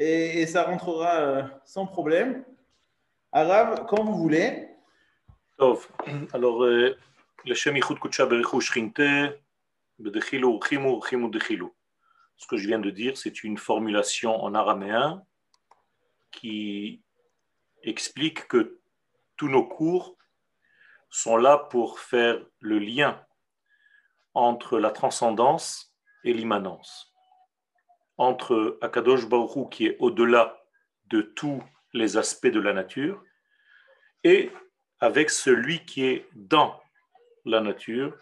et, 0.00 0.46
ça 0.46 0.64
rentrera 0.64 1.20
euh, 1.20 1.42
sans 1.64 1.86
problème. 1.86 2.44
Arabe, 3.32 3.86
quand 3.86 4.02
vous 4.02 4.16
voulez. 4.16 4.68
Alors, 6.32 6.64
euh, 6.64 6.96
le 7.44 7.54
Ce 12.36 12.46
que 12.46 12.56
je 12.56 12.66
viens 12.66 12.78
de 12.78 12.90
dire, 12.90 13.18
c'est 13.18 13.44
une 13.44 13.58
formulation 13.58 14.42
en 14.42 14.54
araméen 14.54 15.22
qui 16.30 17.02
explique 17.82 18.48
que 18.48 18.80
tous 19.36 19.48
nos 19.48 19.66
cours 19.66 20.16
sont 21.10 21.36
là 21.36 21.58
pour 21.58 21.98
faire 21.98 22.40
le 22.60 22.78
lien 22.78 23.22
entre 24.32 24.78
la 24.78 24.90
transcendance 24.90 25.94
et 26.24 26.32
l'immanence 26.32 27.09
entre 28.20 28.76
Akadosh 28.82 29.26
Baruch 29.26 29.70
qui 29.70 29.86
est 29.86 29.96
au-delà 29.98 30.62
de 31.06 31.22
tous 31.22 31.64
les 31.94 32.18
aspects 32.18 32.46
de 32.46 32.60
la 32.60 32.74
nature 32.74 33.24
et 34.24 34.50
avec 35.00 35.30
celui 35.30 35.86
qui 35.86 36.04
est 36.04 36.28
dans 36.34 36.78
la 37.46 37.62
nature. 37.62 38.14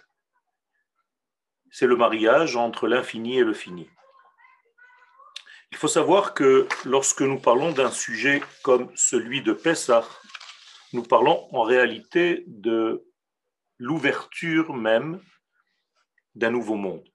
C'est 1.73 1.89
le 1.89 1.97
mariage 1.97 2.55
entre 2.55 2.87
l'infini 2.87 3.39
et 3.39 3.45
le 3.45 3.53
fini. 3.53 3.91
Il 5.73 5.77
faut 5.77 5.89
savoir 5.89 6.33
que 6.33 6.69
lorsque 6.85 7.23
nous 7.23 7.41
parlons 7.41 7.73
d'un 7.73 7.91
sujet 7.91 8.41
comme 8.63 8.93
celui 8.95 9.43
de 9.43 9.53
Pessah, 9.53 10.09
nous 10.93 11.03
parlons 11.03 11.53
en 11.53 11.63
réalité 11.63 12.45
de 12.47 13.05
l'ouverture 13.79 14.73
même 14.75 15.21
d'un 16.37 16.51
nouveau 16.51 16.77
monde. 16.77 17.07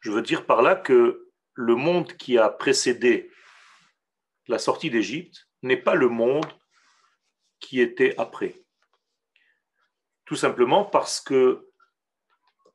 Je 0.00 0.12
veux 0.12 0.22
dire 0.22 0.46
par 0.46 0.62
là 0.62 0.76
que 0.76 1.31
le 1.54 1.74
monde 1.74 2.12
qui 2.16 2.38
a 2.38 2.48
précédé 2.48 3.30
la 4.48 4.58
sortie 4.58 4.90
d'Égypte 4.90 5.48
n'est 5.62 5.76
pas 5.76 5.94
le 5.94 6.08
monde 6.08 6.46
qui 7.60 7.80
était 7.80 8.14
après. 8.18 8.64
Tout 10.24 10.36
simplement 10.36 10.84
parce 10.84 11.20
que 11.20 11.68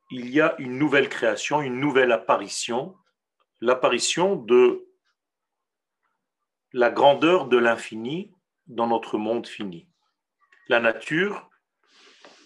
il 0.09 0.29
y 0.29 0.39
a 0.39 0.55
une 0.59 0.77
nouvelle 0.77 1.09
création, 1.09 1.61
une 1.61 1.81
nouvelle 1.81 2.13
apparition 2.13 2.95
l'apparition 3.61 4.35
de 4.35 4.87
la 6.73 6.91
grandeur 6.91 7.47
de 7.47 7.57
l'infini 7.57 8.33
dans 8.67 8.87
notre 8.87 9.17
monde 9.17 9.47
fini. 9.47 9.89
La 10.67 10.79
nature 10.79 11.49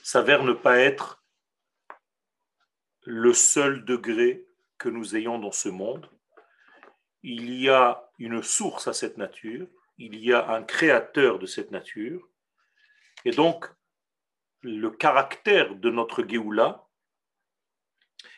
s'avère 0.03 0.43
ne 0.43 0.53
pas 0.53 0.77
être 0.77 1.23
le 3.03 3.33
seul 3.33 3.83
degré 3.83 4.45
que 4.77 4.89
nous 4.89 5.15
ayons 5.15 5.39
dans 5.39 5.51
ce 5.51 5.69
monde. 5.69 6.09
Il 7.23 7.53
y 7.53 7.69
a 7.69 8.09
une 8.17 8.41
source 8.41 8.87
à 8.87 8.93
cette 8.93 9.17
nature, 9.17 9.67
il 9.97 10.15
y 10.15 10.33
a 10.33 10.49
un 10.49 10.63
créateur 10.63 11.39
de 11.39 11.45
cette 11.45 11.71
nature, 11.71 12.27
et 13.25 13.31
donc 13.31 13.69
le 14.61 14.89
caractère 14.89 15.75
de 15.75 15.89
notre 15.89 16.27
Géoula 16.27 16.87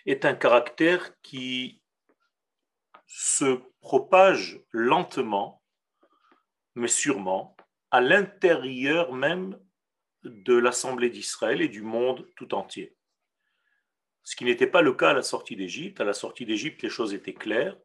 est 0.06 0.26
un 0.26 0.36
caractère 0.36 1.20
qui 1.22 1.82
se 3.06 3.62
propage 3.80 4.62
lentement, 4.72 5.62
mais 6.76 6.88
sûrement, 6.88 7.56
à 7.92 8.02
l'intérieur 8.02 9.14
même 9.14 9.60
de 10.24 10.56
l'Assemblée 10.56 11.10
d'Israël 11.10 11.62
et 11.62 11.68
du 11.68 11.82
monde 11.82 12.30
tout 12.36 12.54
entier. 12.54 12.96
Ce 14.24 14.36
qui 14.36 14.46
n'était 14.46 14.68
pas 14.68 14.82
le 14.82 14.94
cas 14.94 15.10
à 15.10 15.14
la 15.14 15.22
sortie 15.22 15.56
d'Égypte. 15.56 16.00
À 16.00 16.06
la 16.06 16.14
sortie 16.14 16.46
d'Égypte, 16.46 16.82
les 16.82 16.90
choses 16.90 17.14
étaient 17.14 17.34
claires. 17.34 17.78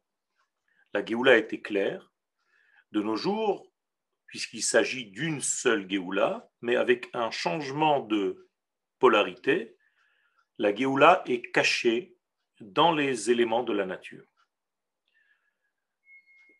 La 0.93 1.05
Géoula 1.05 1.37
était 1.37 1.61
claire. 1.61 2.11
De 2.91 3.01
nos 3.01 3.15
jours, 3.15 3.71
puisqu'il 4.25 4.63
s'agit 4.63 5.11
d'une 5.11 5.41
seule 5.41 5.89
Géoula, 5.89 6.49
mais 6.61 6.75
avec 6.75 7.09
un 7.13 7.29
changement 7.29 7.99
de 7.99 8.49
polarité, 8.97 9.77
la 10.57 10.73
Géoula 10.73 11.23
est 11.27 11.51
cachée 11.51 12.15
dans 12.59 12.91
les 12.91 13.31
éléments 13.31 13.63
de 13.63 13.73
la 13.73 13.85
nature. 13.85 14.25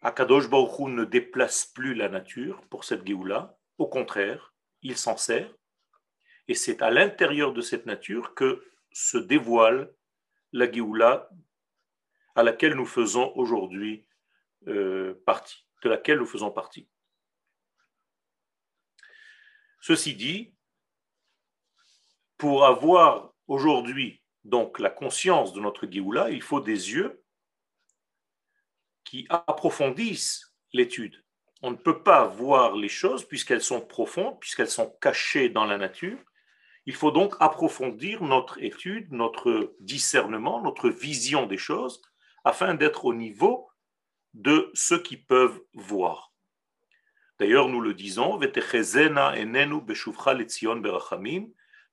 Akadosh 0.02 0.50
Baruch 0.50 0.80
ne 0.88 1.04
déplace 1.04 1.66
plus 1.66 1.94
la 1.94 2.10
nature 2.10 2.62
pour 2.70 2.86
cette 2.86 3.06
Géoula, 3.06 3.58
au 3.78 3.88
contraire, 3.88 4.54
il 4.82 4.96
s'en 4.96 5.18
sert, 5.18 5.54
et 6.48 6.54
c'est 6.54 6.82
à 6.82 6.90
l'intérieur 6.90 7.54
de 7.54 7.62
cette 7.62 7.86
nature 7.86 8.34
que 8.34 8.64
se 8.92 9.18
dévoile 9.18 9.94
la 10.54 10.72
Géoula 10.72 11.30
à 12.36 12.44
laquelle 12.44 12.76
nous 12.76 12.86
faisons 12.86 13.34
aujourd'hui 13.36 14.08
partie, 15.26 15.66
de 15.84 15.90
laquelle 15.90 16.20
nous 16.20 16.26
faisons 16.26 16.52
partie. 16.52 16.88
Ceci 19.82 20.16
dit, 20.16 20.54
pour 22.38 22.66
avoir 22.66 23.34
aujourd'hui 23.48 24.22
donc 24.44 24.80
la 24.80 24.90
conscience 24.90 25.54
de 25.54 25.60
notre 25.60 25.90
Géoula, 25.90 26.30
il 26.30 26.42
faut 26.42 26.60
des 26.60 26.92
yeux 26.92 27.24
qui 29.04 29.26
approfondissent 29.30 30.56
l'étude. 30.74 31.24
On 31.62 31.72
ne 31.72 31.76
peut 31.76 32.04
pas 32.04 32.26
voir 32.26 32.76
les 32.76 32.90
choses 32.90 33.26
puisqu'elles 33.26 33.62
sont 33.62 33.82
profondes, 33.82 34.40
puisqu'elles 34.40 34.70
sont 34.70 34.92
cachées 35.02 35.50
dans 35.50 35.66
la 35.66 35.78
nature. 35.78 36.18
Il 36.86 36.96
faut 36.96 37.12
donc 37.12 37.36
approfondir 37.40 38.24
notre 38.24 38.62
étude, 38.64 39.12
notre 39.12 39.76
discernement, 39.80 40.62
notre 40.62 40.90
vision 40.90 41.46
des 41.46 41.58
choses, 41.58 42.02
afin 42.44 42.74
d'être 42.74 43.06
au 43.06 43.14
niveau 43.14 43.69
de 44.34 44.70
ceux 44.74 45.02
qui 45.02 45.18
peuvent 45.18 45.62
voir. 45.74 46.34
D'ailleurs, 47.40 47.70
nous 47.70 47.82
le 47.82 47.94
disons, 47.94 48.40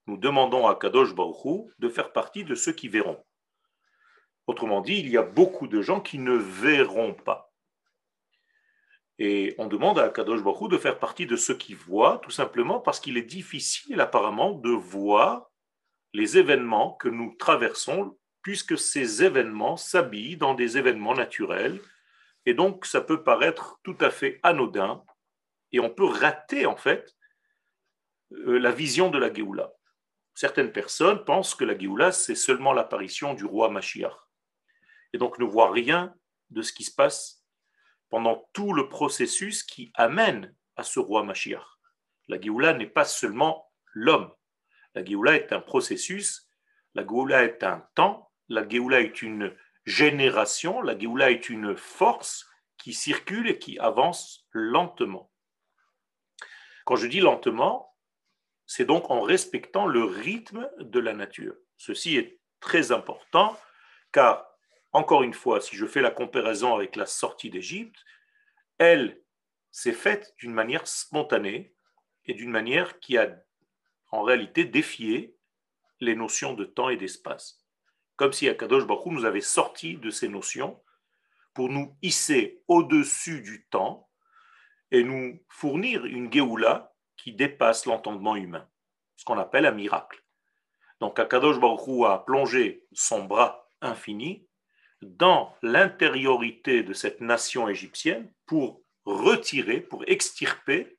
nous 0.08 0.16
demandons 0.16 0.66
à 0.66 0.74
Kadosh 0.74 1.14
Baruch 1.14 1.66
de 1.78 1.88
faire 1.88 2.12
partie 2.12 2.44
de 2.44 2.54
ceux 2.54 2.72
qui 2.72 2.88
verront. 2.88 3.24
Autrement 4.46 4.80
dit, 4.80 4.98
il 4.98 5.08
y 5.08 5.16
a 5.16 5.22
beaucoup 5.22 5.66
de 5.66 5.82
gens 5.82 6.00
qui 6.00 6.18
ne 6.18 6.34
verront 6.34 7.14
pas. 7.14 7.52
Et 9.18 9.54
on 9.58 9.66
demande 9.66 9.98
à 9.98 10.08
Kadosh 10.08 10.42
Baruch 10.42 10.70
de 10.70 10.78
faire 10.78 10.98
partie 10.98 11.26
de 11.26 11.36
ceux 11.36 11.56
qui 11.56 11.74
voient, 11.74 12.20
tout 12.22 12.30
simplement 12.30 12.80
parce 12.80 13.00
qu'il 13.00 13.16
est 13.16 13.22
difficile 13.22 14.00
apparemment 14.00 14.52
de 14.52 14.70
voir 14.70 15.50
les 16.12 16.38
événements 16.38 16.92
que 16.94 17.08
nous 17.08 17.34
traversons, 17.38 18.18
puisque 18.42 18.78
ces 18.78 19.24
événements 19.24 19.76
s'habillent 19.76 20.36
dans 20.36 20.54
des 20.54 20.78
événements 20.78 21.14
naturels. 21.14 21.80
Et 22.46 22.54
donc, 22.54 22.86
ça 22.86 23.00
peut 23.00 23.22
paraître 23.22 23.78
tout 23.82 23.96
à 24.00 24.10
fait 24.10 24.40
anodin, 24.42 25.04
et 25.72 25.80
on 25.80 25.90
peut 25.90 26.06
rater 26.06 26.64
en 26.64 26.76
fait 26.76 27.16
euh, 28.32 28.58
la 28.58 28.72
vision 28.72 29.10
de 29.10 29.18
la 29.18 29.32
Géoula. 29.32 29.72
Certaines 30.34 30.72
personnes 30.72 31.24
pensent 31.24 31.54
que 31.54 31.64
la 31.64 31.76
Géoula, 31.76 32.12
c'est 32.12 32.34
seulement 32.34 32.72
l'apparition 32.72 33.34
du 33.34 33.44
roi 33.44 33.68
Mashiach 33.70 34.16
et 35.12 35.18
donc 35.18 35.38
ne 35.38 35.44
voit 35.44 35.70
rien 35.70 36.14
de 36.50 36.62
ce 36.62 36.72
qui 36.72 36.84
se 36.84 36.94
passe 36.94 37.42
pendant 38.10 38.48
tout 38.52 38.72
le 38.72 38.88
processus 38.88 39.62
qui 39.62 39.90
amène 39.94 40.54
à 40.76 40.82
ce 40.82 41.00
roi 41.00 41.24
Mashiach. 41.24 41.64
La 42.28 42.40
Géoula 42.40 42.74
n'est 42.74 42.86
pas 42.86 43.04
seulement 43.04 43.72
l'homme. 43.92 44.32
La 44.94 45.04
Géoula 45.04 45.36
est 45.36 45.52
un 45.52 45.60
processus, 45.60 46.48
la 46.94 47.02
Géoula 47.02 47.44
est 47.44 47.62
un 47.62 47.86
temps, 47.94 48.30
la 48.48 48.68
Géoula 48.68 49.00
est 49.00 49.22
une 49.22 49.56
génération, 49.86 50.82
la 50.82 50.98
Géoula 50.98 51.30
est 51.30 51.48
une 51.48 51.76
force 51.76 52.46
qui 52.76 52.92
circule 52.92 53.48
et 53.48 53.58
qui 53.58 53.78
avance 53.78 54.46
lentement. 54.50 55.32
Quand 56.84 56.96
je 56.96 57.06
dis 57.06 57.20
lentement, 57.20 57.96
c'est 58.66 58.84
donc 58.84 59.10
en 59.10 59.20
respectant 59.20 59.86
le 59.86 60.04
rythme 60.04 60.68
de 60.80 61.00
la 61.00 61.14
nature. 61.14 61.54
Ceci 61.76 62.16
est 62.16 62.40
très 62.60 62.92
important 62.92 63.58
car 64.12 64.46
encore 64.92 65.22
une 65.22 65.34
fois, 65.34 65.60
si 65.60 65.76
je 65.76 65.86
fais 65.86 66.00
la 66.00 66.10
comparaison 66.10 66.74
avec 66.74 66.96
la 66.96 67.06
sortie 67.06 67.50
d'Égypte, 67.50 67.98
elle 68.78 69.20
s'est 69.70 69.92
faite 69.92 70.34
d'une 70.38 70.54
manière 70.54 70.86
spontanée 70.86 71.74
et 72.24 72.34
d'une 72.34 72.50
manière 72.50 72.98
qui 72.98 73.18
a 73.18 73.36
en 74.10 74.22
réalité 74.22 74.64
défié 74.64 75.36
les 76.00 76.14
notions 76.14 76.54
de 76.54 76.64
temps 76.64 76.88
et 76.88 76.96
d'espace. 76.96 77.65
Comme 78.16 78.32
si 78.32 78.48
Akadosh 78.48 78.86
Baruch 78.86 79.06
nous 79.06 79.24
avait 79.24 79.40
sorti 79.40 79.96
de 79.96 80.10
ces 80.10 80.28
notions 80.28 80.82
pour 81.54 81.68
nous 81.68 81.96
hisser 82.02 82.62
au-dessus 82.68 83.42
du 83.42 83.66
temps 83.66 84.08
et 84.90 85.02
nous 85.02 85.42
fournir 85.48 86.04
une 86.04 86.32
Géoula 86.32 86.94
qui 87.16 87.32
dépasse 87.32 87.86
l'entendement 87.86 88.36
humain, 88.36 88.68
ce 89.16 89.24
qu'on 89.24 89.38
appelle 89.38 89.66
un 89.66 89.72
miracle. 89.72 90.22
Donc 91.00 91.18
Akadosh 91.18 91.60
Baruch 91.60 92.04
a 92.06 92.18
plongé 92.18 92.86
son 92.92 93.24
bras 93.24 93.68
infini 93.80 94.48
dans 95.02 95.54
l'intériorité 95.62 96.82
de 96.82 96.92
cette 96.94 97.20
nation 97.20 97.68
égyptienne 97.68 98.32
pour 98.46 98.82
retirer, 99.04 99.80
pour 99.80 100.04
extirper 100.06 100.98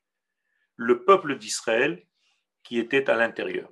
le 0.76 1.04
peuple 1.04 1.36
d'Israël 1.36 2.06
qui 2.62 2.78
était 2.78 3.10
à 3.10 3.16
l'intérieur. 3.16 3.70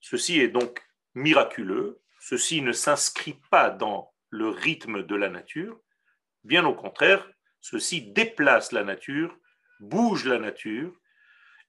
Ceci 0.00 0.40
est 0.40 0.48
donc 0.48 0.82
miraculeux, 1.14 2.02
ceci 2.24 2.62
ne 2.62 2.72
s'inscrit 2.72 3.40
pas 3.50 3.70
dans 3.70 4.12
le 4.30 4.48
rythme 4.48 5.02
de 5.02 5.14
la 5.14 5.28
nature, 5.28 5.80
bien 6.42 6.64
au 6.64 6.74
contraire, 6.74 7.28
Ceci 7.64 8.02
déplace 8.02 8.72
la 8.72 8.84
nature, 8.84 9.34
bouge 9.80 10.26
la 10.26 10.38
nature, 10.38 10.92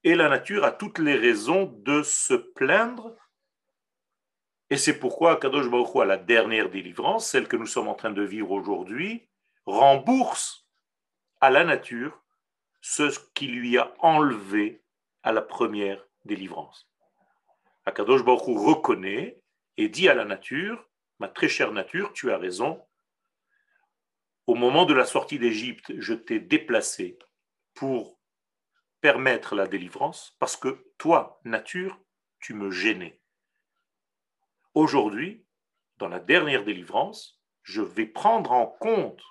et 0.03 0.13
la 0.13 0.27
nature 0.27 0.65
a 0.65 0.73
toutes 0.73 0.99
les 0.99 1.15
raisons 1.15 1.67
de 1.85 2.03
se 2.03 2.33
plaindre. 2.33 3.15
Et 4.69 4.75
c'est 4.75 4.99
pourquoi 4.99 5.37
Kadosh 5.37 5.69
Baruch 5.69 5.95
à 5.95 6.03
la 6.03 6.17
dernière 6.17 6.69
délivrance, 6.69 7.29
celle 7.29 7.47
que 7.47 7.55
nous 7.55 7.65
sommes 7.65 7.87
en 7.87 7.93
train 7.93 8.11
de 8.11 8.23
vivre 8.23 8.51
aujourd'hui, 8.51 9.29
rembourse 9.65 10.67
à 11.39 11.49
la 11.49 11.63
nature 11.63 12.21
ce 12.81 13.17
qui 13.33 13.47
lui 13.47 13.77
a 13.77 13.93
enlevé 13.99 14.83
à 15.23 15.31
la 15.31 15.41
première 15.41 16.05
délivrance. 16.25 16.89
Akadosh 17.85 18.25
Baruch 18.25 18.43
reconnaît 18.47 19.41
et 19.77 19.89
dit 19.89 20.09
à 20.09 20.13
la 20.13 20.25
nature, 20.25 20.89
ma 21.19 21.27
très 21.27 21.49
chère 21.49 21.71
nature, 21.71 22.13
tu 22.13 22.31
as 22.31 22.37
raison, 22.37 22.85
au 24.47 24.55
moment 24.55 24.85
de 24.85 24.93
la 24.93 25.05
sortie 25.05 25.39
d'Égypte, 25.39 25.93
je 25.97 26.13
t'ai 26.13 26.39
déplacé 26.39 27.17
pour 27.73 28.19
permettre 29.01 29.55
la 29.55 29.67
délivrance, 29.67 30.35
parce 30.39 30.57
que 30.57 30.91
toi, 30.97 31.39
nature, 31.43 31.99
tu 32.39 32.53
me 32.53 32.71
gênais. 32.71 33.21
Aujourd'hui, 34.73 35.45
dans 35.97 36.07
la 36.07 36.19
dernière 36.19 36.63
délivrance, 36.63 37.41
je 37.63 37.81
vais 37.81 38.05
prendre 38.05 38.51
en 38.51 38.67
compte 38.67 39.23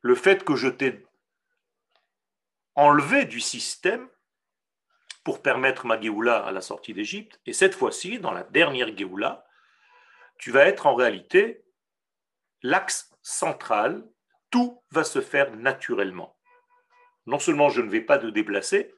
le 0.00 0.14
fait 0.14 0.44
que 0.44 0.56
je 0.56 0.68
t'ai 0.68 1.04
enlevé 2.74 3.24
du 3.24 3.40
système 3.40 4.08
pour 5.24 5.42
permettre 5.42 5.86
ma 5.86 6.00
Géoula 6.00 6.38
à 6.44 6.52
la 6.52 6.60
sortie 6.60 6.94
d'Égypte. 6.94 7.40
Et 7.46 7.52
cette 7.52 7.74
fois-ci, 7.74 8.18
dans 8.18 8.32
la 8.32 8.42
dernière 8.44 8.96
Géoula, 8.96 9.46
tu 10.38 10.50
vas 10.50 10.66
être 10.66 10.86
en 10.86 10.94
réalité 10.94 11.64
l'axe 12.62 13.12
central, 13.22 14.04
tout 14.50 14.82
va 14.90 15.04
se 15.04 15.20
faire 15.20 15.54
naturellement. 15.56 16.36
Non 17.26 17.38
seulement 17.38 17.68
je 17.68 17.80
ne 17.80 17.90
vais 17.90 18.00
pas 18.00 18.18
te 18.18 18.26
déplacer, 18.26 18.94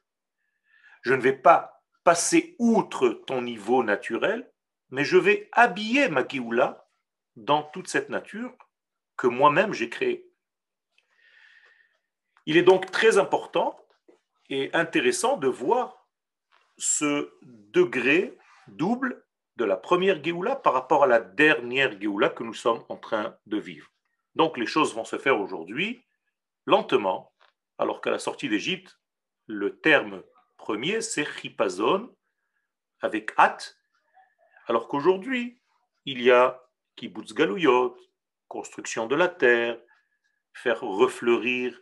je 1.02 1.12
ne 1.12 1.20
vais 1.20 1.36
pas 1.36 1.82
passer 2.04 2.56
outre 2.58 3.08
ton 3.26 3.42
niveau 3.42 3.82
naturel, 3.82 4.50
mais 4.90 5.04
je 5.04 5.16
vais 5.16 5.48
habiller 5.52 6.08
ma 6.08 6.26
Géoula 6.26 6.88
dans 7.36 7.62
toute 7.62 7.88
cette 7.88 8.08
nature 8.08 8.56
que 9.16 9.26
moi-même 9.26 9.72
j'ai 9.72 9.90
créée. 9.90 10.30
Il 12.46 12.56
est 12.56 12.62
donc 12.62 12.90
très 12.90 13.18
important 13.18 13.78
et 14.50 14.70
intéressant 14.74 15.36
de 15.36 15.48
voir 15.48 16.03
ce 16.78 17.32
degré 17.42 18.36
double 18.68 19.24
de 19.56 19.64
la 19.64 19.76
première 19.76 20.22
Géoula 20.22 20.56
par 20.56 20.72
rapport 20.72 21.04
à 21.04 21.06
la 21.06 21.20
dernière 21.20 22.00
Géoula 22.00 22.28
que 22.28 22.42
nous 22.42 22.54
sommes 22.54 22.84
en 22.88 22.96
train 22.96 23.36
de 23.46 23.56
vivre. 23.56 23.88
Donc 24.34 24.58
les 24.58 24.66
choses 24.66 24.94
vont 24.94 25.04
se 25.04 25.18
faire 25.18 25.40
aujourd'hui 25.40 26.04
lentement, 26.66 27.32
alors 27.78 28.00
qu'à 28.00 28.10
la 28.10 28.18
sortie 28.18 28.48
d'Égypte, 28.48 28.98
le 29.46 29.78
terme 29.78 30.22
premier 30.56 31.00
c'est 31.02 31.24
chipazon 31.24 32.14
avec 33.00 33.32
hâte, 33.38 33.76
alors 34.66 34.88
qu'aujourd'hui 34.88 35.60
il 36.04 36.22
y 36.22 36.30
a 36.30 36.60
kibbutz 36.96 37.34
galouyot, 37.34 37.96
construction 38.48 39.06
de 39.06 39.14
la 39.14 39.28
terre, 39.28 39.78
faire 40.52 40.80
refleurir 40.80 41.78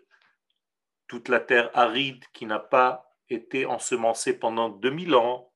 toute 1.06 1.28
la 1.28 1.40
terre 1.40 1.70
aride 1.74 2.24
qui 2.32 2.46
n'a 2.46 2.58
pas 2.58 3.11
été 3.32 3.66
ensemencée 3.66 4.38
pendant 4.38 4.68
2000 4.68 5.14
ans, 5.14 5.52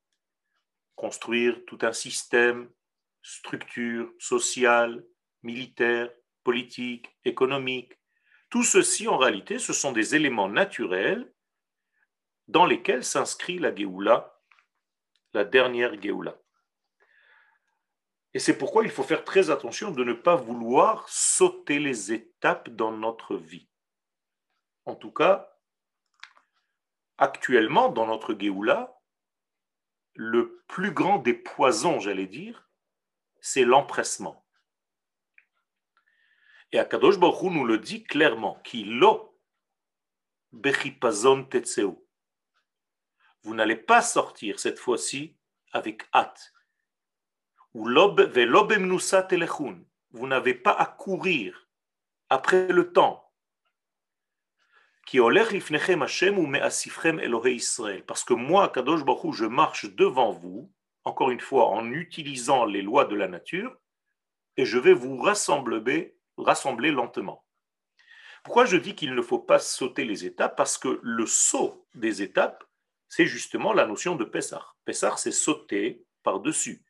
construire 0.95 1.65
tout 1.67 1.79
un 1.83 1.93
système, 1.93 2.71
structure 3.23 4.13
sociale, 4.19 5.05
militaire, 5.43 6.11
politique, 6.45 7.09
économique. 7.25 7.93
Tout 8.51 8.63
ceci, 8.63 9.09
en 9.09 9.19
réalité, 9.19 9.59
ce 9.59 9.73
sont 9.73 9.93
des 9.93 10.15
éléments 10.15 10.49
naturels 10.49 11.33
dans 12.49 12.65
lesquels 12.65 13.05
s'inscrit 13.05 13.59
la 13.59 13.75
Géoula, 13.75 14.41
la 15.35 15.45
dernière 15.45 16.01
Géoula. 16.01 16.39
Et 18.33 18.39
c'est 18.39 18.59
pourquoi 18.59 18.85
il 18.85 18.91
faut 18.91 19.03
faire 19.03 19.25
très 19.25 19.51
attention 19.51 19.91
de 19.91 20.05
ne 20.05 20.13
pas 20.13 20.37
vouloir 20.37 21.09
sauter 21.09 21.79
les 21.79 22.13
étapes 22.13 22.69
dans 22.71 22.93
notre 22.93 23.37
vie. 23.37 23.69
En 24.85 24.95
tout 24.95 25.11
cas, 25.11 25.56
actuellement, 27.19 27.89
dans 27.89 28.07
notre 28.07 28.35
Géoula, 28.39 29.01
le 30.15 30.63
plus 30.69 30.93
grand 30.93 31.19
des 31.19 31.35
poisons, 31.35 32.01
j'allais 32.01 32.27
dire, 32.27 32.69
c'est 33.41 33.65
l'empressement. 33.65 34.45
Et 36.73 36.79
Akadosh 36.79 37.19
Baruch 37.19 37.53
nous 37.53 37.65
le 37.65 37.79
dit 37.79 38.03
clairement, 38.05 38.61
lo 38.73 39.39
bechipazon 40.53 41.45
tetseu. 41.45 41.97
Vous 43.43 43.55
n'allez 43.55 43.77
pas 43.77 44.03
sortir 44.03 44.59
cette 44.59 44.79
fois-ci 44.79 45.37
avec 45.73 46.09
hâte. 46.13 46.53
Ou 47.75 47.89
Vous 50.11 50.27
n'avez 50.27 50.55
pas 50.55 50.73
à 50.73 50.87
courir 50.87 51.69
après 52.29 52.69
le 52.69 52.93
temps 52.93 53.26
parce 58.07 58.25
que 58.25 58.35
moi, 58.35 58.69
Kadosh 58.69 59.05
Baruch 59.05 59.35
je 59.35 59.45
marche 59.45 59.95
devant 59.95 60.33
vous, 60.33 60.73
encore 61.05 61.31
une 61.31 61.41
fois, 61.41 61.69
en 61.69 61.93
utilisant 61.93 62.65
les 62.65 62.83
lois 62.83 63.05
de 63.05 63.15
la 63.15 63.29
nature, 63.29 63.77
et 64.57 64.65
je 64.65 64.79
vais 64.79 64.95
vous 64.95 65.17
rassembler, 65.19 66.17
rassembler 66.37 66.91
lentement. 66.91 67.45
Pourquoi 68.43 68.65
je 68.65 68.77
dis 68.77 68.95
qu'il 68.95 69.15
ne 69.15 69.23
faut 69.23 69.39
pas 69.39 69.59
sauter 69.59 70.05
les 70.05 70.25
étapes? 70.25 70.57
Parce 70.57 70.79
que 70.79 71.01
le 71.03 71.27
saut 71.27 71.87
des 71.95 72.23
étapes, 72.23 72.65
c'est 73.09 73.27
justement 73.27 73.73
la 73.73 73.87
notion 73.87 74.17
de 74.17 74.25
Pessah. 74.25 74.65
Pessah, 74.85 75.17
c'est 75.17 75.33
sauter 75.33 76.05
par-dessus. 76.23 76.85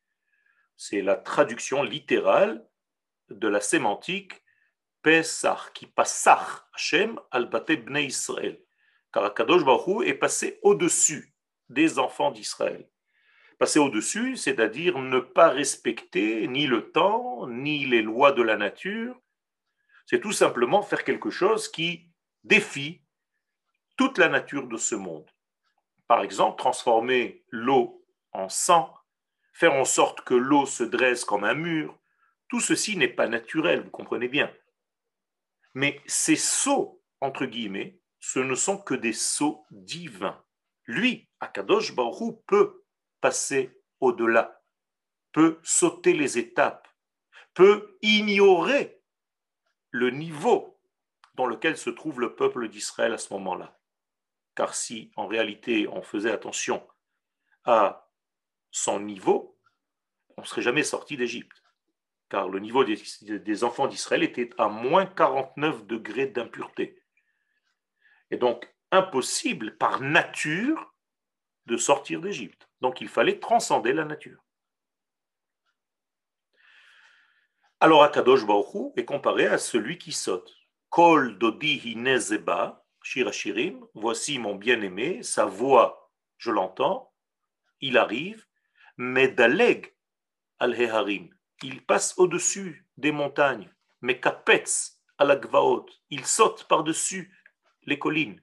C'est 0.76 1.02
la 1.02 1.16
traduction 1.16 1.82
littérale 1.82 2.66
de 3.28 3.48
la 3.48 3.60
sémantique 3.60 4.42
Pesach, 5.06 5.72
qui 5.72 5.86
passach 5.86 6.66
Hashem 6.74 7.20
al 7.30 7.48
bnei 7.48 8.06
Israël. 8.06 8.58
Car 9.12 9.24
Akadosh 9.26 9.64
Baruch 9.64 10.04
est 10.04 10.14
passé 10.14 10.58
au-dessus 10.62 11.32
des 11.68 12.00
enfants 12.00 12.32
d'Israël. 12.32 12.90
Passer 13.60 13.78
au-dessus, 13.78 14.36
c'est-à-dire 14.36 14.98
ne 14.98 15.20
pas 15.20 15.50
respecter 15.50 16.48
ni 16.48 16.66
le 16.66 16.90
temps, 16.90 17.46
ni 17.46 17.86
les 17.86 18.02
lois 18.02 18.32
de 18.32 18.42
la 18.42 18.56
nature. 18.56 19.16
C'est 20.06 20.18
tout 20.18 20.32
simplement 20.32 20.82
faire 20.82 21.04
quelque 21.04 21.30
chose 21.30 21.68
qui 21.68 22.10
défie 22.42 23.00
toute 23.96 24.18
la 24.18 24.28
nature 24.28 24.66
de 24.66 24.76
ce 24.76 24.96
monde. 24.96 25.30
Par 26.08 26.22
exemple, 26.22 26.58
transformer 26.58 27.44
l'eau 27.50 28.04
en 28.32 28.48
sang, 28.48 28.92
faire 29.52 29.74
en 29.74 29.84
sorte 29.84 30.22
que 30.22 30.34
l'eau 30.34 30.66
se 30.66 30.82
dresse 30.82 31.24
comme 31.24 31.44
un 31.44 31.54
mur. 31.54 31.96
Tout 32.48 32.60
ceci 32.60 32.96
n'est 32.96 33.06
pas 33.06 33.28
naturel, 33.28 33.82
vous 33.82 33.90
comprenez 33.90 34.26
bien. 34.26 34.50
Mais 35.76 36.00
ces 36.06 36.36
sauts, 36.36 37.02
entre 37.20 37.44
guillemets, 37.44 38.00
ce 38.18 38.38
ne 38.38 38.54
sont 38.54 38.78
que 38.78 38.94
des 38.94 39.12
sauts 39.12 39.66
divins. 39.70 40.42
Lui, 40.86 41.28
Akadosh 41.38 41.94
Baruch 41.94 42.38
peut 42.46 42.82
passer 43.20 43.78
au-delà, 44.00 44.62
peut 45.32 45.60
sauter 45.62 46.14
les 46.14 46.38
étapes, 46.38 46.88
peut 47.52 47.98
ignorer 48.00 49.02
le 49.90 50.08
niveau 50.08 50.80
dans 51.34 51.44
lequel 51.44 51.76
se 51.76 51.90
trouve 51.90 52.20
le 52.20 52.34
peuple 52.34 52.70
d'Israël 52.70 53.12
à 53.12 53.18
ce 53.18 53.34
moment-là. 53.34 53.78
Car 54.54 54.74
si 54.74 55.10
en 55.14 55.26
réalité 55.26 55.86
on 55.88 56.00
faisait 56.00 56.32
attention 56.32 56.88
à 57.64 58.10
son 58.70 58.98
niveau, 58.98 59.60
on 60.38 60.40
ne 60.40 60.46
serait 60.46 60.62
jamais 60.62 60.84
sorti 60.84 61.18
d'Égypte 61.18 61.62
car 62.28 62.48
le 62.48 62.58
niveau 62.58 62.84
des, 62.84 63.64
enfants 63.64 63.86
d'Israël 63.86 64.22
était 64.22 64.50
à 64.58 64.68
moins 64.68 65.06
49 65.06 65.86
degrés 65.86 66.26
d'impureté. 66.26 67.02
Et 68.30 68.36
donc, 68.36 68.68
impossible 68.90 69.76
par 69.76 70.00
nature 70.00 70.94
de 71.66 71.76
sortir 71.76 72.20
d'Égypte. 72.20 72.68
Donc, 72.80 73.00
il 73.00 73.08
fallait 73.08 73.38
transcender 73.38 73.92
la 73.92 74.04
nature. 74.04 74.42
Alors, 77.78 78.02
Akadosh 78.02 78.46
Baruch 78.46 78.92
est 78.96 79.04
comparé 79.04 79.46
à 79.46 79.58
celui 79.58 79.98
qui 79.98 80.12
saute. 80.12 80.52
Kol 80.88 81.38
dodi 81.38 81.78
hinezeba, 81.84 82.84
shirachirim, 83.02 83.86
voici 83.94 84.38
mon 84.38 84.54
bien-aimé, 84.54 85.22
sa 85.22 85.44
voix, 85.44 86.10
je 86.38 86.50
l'entends, 86.50 87.12
il 87.80 87.98
arrive, 87.98 88.46
medaleg 88.96 89.94
al-heharim, 90.58 91.35
il 91.62 91.84
passe 91.84 92.14
au-dessus 92.18 92.86
des 92.96 93.12
montagnes, 93.12 93.70
mais 94.02 94.20
kapetz 94.20 95.00
à 95.18 95.24
la 95.24 95.36
gvaot, 95.36 95.86
il 96.10 96.26
saute 96.26 96.64
par-dessus 96.64 97.34
les 97.84 97.98
collines. 97.98 98.40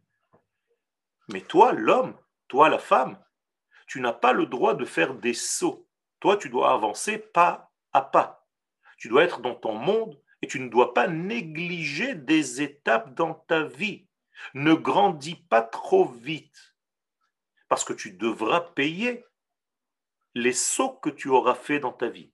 Mais 1.30 1.42
toi, 1.42 1.72
l'homme, 1.72 2.18
toi, 2.48 2.70
la 2.70 2.80
femme, 2.80 3.24
tu 3.88 4.02
n'as 4.02 4.14
pas 4.14 4.34
le 4.34 4.46
droit 4.46 4.74
de 4.74 4.86
faire 4.86 5.14
des 5.14 5.34
sauts. 5.34 5.88
Toi, 6.20 6.38
tu 6.38 6.50
dois 6.50 6.74
avancer 6.74 7.18
pas 7.18 7.72
à 7.92 8.02
pas. 8.02 8.48
Tu 8.98 9.10
dois 9.10 9.24
être 9.24 9.42
dans 9.42 9.56
ton 9.56 9.74
monde 9.74 10.20
Et 10.42 10.48
tu 10.48 10.60
ne 10.60 10.70
dois 10.70 10.94
pas 10.94 11.08
négliger 11.08 12.16
des 12.16 12.62
étapes 12.62 13.14
dans 13.14 13.34
ta 13.34 13.64
vie. 13.64 14.08
Ne 14.54 14.74
grandis 14.74 15.36
pas 15.36 15.62
trop 15.62 16.06
vite, 16.06 16.76
parce 17.70 17.86
que 17.86 17.94
tu 17.94 18.12
devras 18.12 18.60
payer 18.60 19.26
les 20.34 20.52
sauts 20.52 20.96
que 20.96 21.10
tu 21.10 21.30
auras 21.30 21.56
fait 21.56 21.80
dans 21.80 21.94
ta 21.94 22.10
vie. 22.10 22.33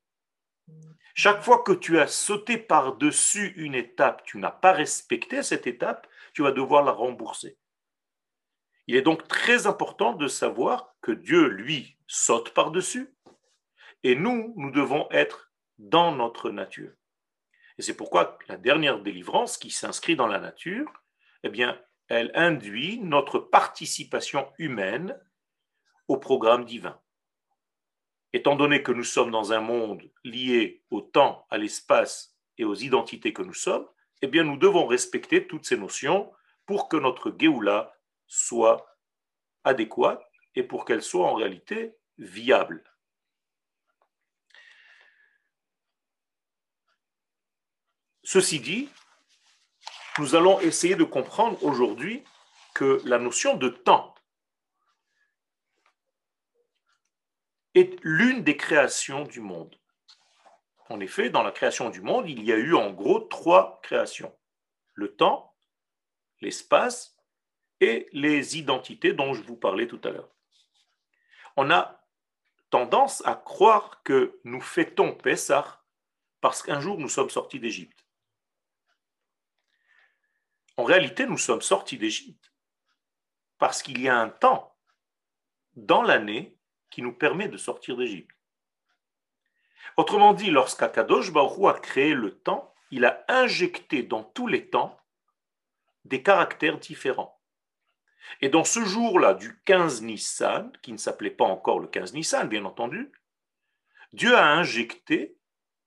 Chaque 1.21 1.43
fois 1.43 1.63
que 1.63 1.73
tu 1.73 1.99
as 1.99 2.07
sauté 2.07 2.57
par-dessus 2.57 3.51
une 3.57 3.75
étape, 3.75 4.23
tu 4.23 4.37
n'as 4.37 4.51
pas 4.51 4.71
respecté 4.71 5.43
cette 5.43 5.67
étape, 5.67 6.07
tu 6.31 6.43
vas 6.43 6.53
devoir 6.53 6.81
la 6.81 6.93
rembourser. 6.93 7.57
Il 8.87 8.95
est 8.95 9.01
donc 9.01 9.27
très 9.27 9.67
important 9.67 10.13
de 10.13 10.29
savoir 10.29 10.95
que 11.01 11.11
Dieu, 11.11 11.47
lui, 11.47 11.97
saute 12.07 12.53
par-dessus, 12.53 13.13
et 14.03 14.15
nous, 14.15 14.53
nous 14.55 14.71
devons 14.71 15.09
être 15.11 15.51
dans 15.77 16.15
notre 16.15 16.51
nature. 16.51 16.93
Et 17.77 17.81
c'est 17.81 17.97
pourquoi 17.97 18.39
la 18.47 18.55
dernière 18.55 19.01
délivrance 19.01 19.57
qui 19.57 19.71
s'inscrit 19.71 20.15
dans 20.15 20.27
la 20.27 20.39
nature, 20.39 20.89
eh 21.43 21.49
bien, 21.49 21.77
elle 22.07 22.31
induit 22.33 22.97
notre 23.01 23.39
participation 23.39 24.49
humaine 24.57 25.19
au 26.07 26.15
programme 26.15 26.63
divin. 26.63 26.97
Étant 28.31 28.55
donné 28.55 28.83
que 28.83 28.91
nous 28.91 29.03
sommes 29.03 29.31
dans 29.31 29.53
un 29.53 29.61
monde 29.61 30.03
lié 30.23 30.83
au 30.91 31.01
temps, 31.01 31.47
à 31.49 31.57
l'espace 31.57 32.35
et 32.57 32.63
aux 32.63 32.75
identités 32.75 33.33
que 33.33 33.41
nous 33.41 33.53
sommes, 33.53 33.87
eh 34.21 34.27
bien, 34.27 34.43
nous 34.43 34.57
devons 34.57 34.85
respecter 34.85 35.47
toutes 35.47 35.65
ces 35.65 35.77
notions 35.77 36.31
pour 36.65 36.89
que 36.89 36.97
notre 36.97 37.33
Géoula 37.37 37.95
soit 38.27 38.97
adéquate 39.63 40.21
et 40.55 40.63
pour 40.63 40.85
qu'elle 40.85 41.01
soit 41.01 41.25
en 41.25 41.33
réalité 41.33 41.95
viable. 42.17 42.83
Ceci 48.23 48.59
dit, 48.59 48.89
nous 50.19 50.35
allons 50.35 50.59
essayer 50.59 50.95
de 50.95 51.03
comprendre 51.03 51.63
aujourd'hui 51.63 52.23
que 52.75 53.01
la 53.05 53.17
notion 53.17 53.57
de 53.57 53.69
temps 53.69 54.13
est 57.75 57.97
l'une 58.03 58.43
des 58.43 58.57
créations 58.57 59.23
du 59.23 59.41
monde. 59.41 59.79
En 60.89 60.99
effet, 60.99 61.29
dans 61.29 61.43
la 61.43 61.51
création 61.51 61.89
du 61.89 62.01
monde, 62.01 62.27
il 62.27 62.43
y 62.43 62.51
a 62.51 62.57
eu 62.57 62.73
en 62.73 62.91
gros 62.91 63.19
trois 63.19 63.79
créations. 63.83 64.35
Le 64.95 65.15
temps, 65.15 65.55
l'espace 66.41 67.15
et 67.79 68.07
les 68.11 68.57
identités 68.57 69.13
dont 69.13 69.33
je 69.33 69.43
vous 69.43 69.55
parlais 69.55 69.87
tout 69.87 70.01
à 70.03 70.09
l'heure. 70.09 70.33
On 71.55 71.69
a 71.69 72.03
tendance 72.69 73.25
à 73.25 73.35
croire 73.35 74.03
que 74.03 74.39
nous 74.43 74.61
fêtons 74.61 75.15
Pessah 75.15 75.83
parce 76.41 76.61
qu'un 76.61 76.79
jour 76.79 76.97
nous 76.97 77.09
sommes 77.09 77.29
sortis 77.29 77.59
d'Égypte. 77.59 78.05
En 80.77 80.83
réalité, 80.83 81.25
nous 81.25 81.37
sommes 81.37 81.61
sortis 81.61 81.97
d'Égypte 81.97 82.53
parce 83.57 83.83
qu'il 83.83 84.01
y 84.01 84.07
a 84.07 84.17
un 84.17 84.29
temps 84.29 84.77
dans 85.75 86.01
l'année 86.01 86.58
qui 86.89 87.01
nous 87.01 87.13
permet 87.13 87.47
de 87.47 87.57
sortir 87.57 87.97
d'Égypte. 87.97 88.35
Autrement 89.97 90.33
dit, 90.33 90.51
lorsqu'Akadosh 90.51 91.31
Baruch 91.31 91.75
a 91.75 91.79
créé 91.79 92.13
le 92.13 92.37
temps, 92.39 92.73
il 92.91 93.05
a 93.05 93.23
injecté 93.27 94.03
dans 94.03 94.23
tous 94.23 94.47
les 94.47 94.69
temps 94.69 94.99
des 96.05 96.23
caractères 96.23 96.79
différents. 96.79 97.39
Et 98.41 98.49
dans 98.49 98.63
ce 98.63 98.83
jour-là 98.83 99.33
du 99.33 99.59
15 99.65 100.03
Nissan, 100.03 100.71
qui 100.81 100.91
ne 100.91 100.97
s'appelait 100.97 101.31
pas 101.31 101.45
encore 101.45 101.79
le 101.79 101.87
15 101.87 102.13
Nissan, 102.13 102.47
bien 102.47 102.65
entendu, 102.65 103.11
Dieu 104.13 104.35
a 104.35 104.53
injecté, 104.53 105.37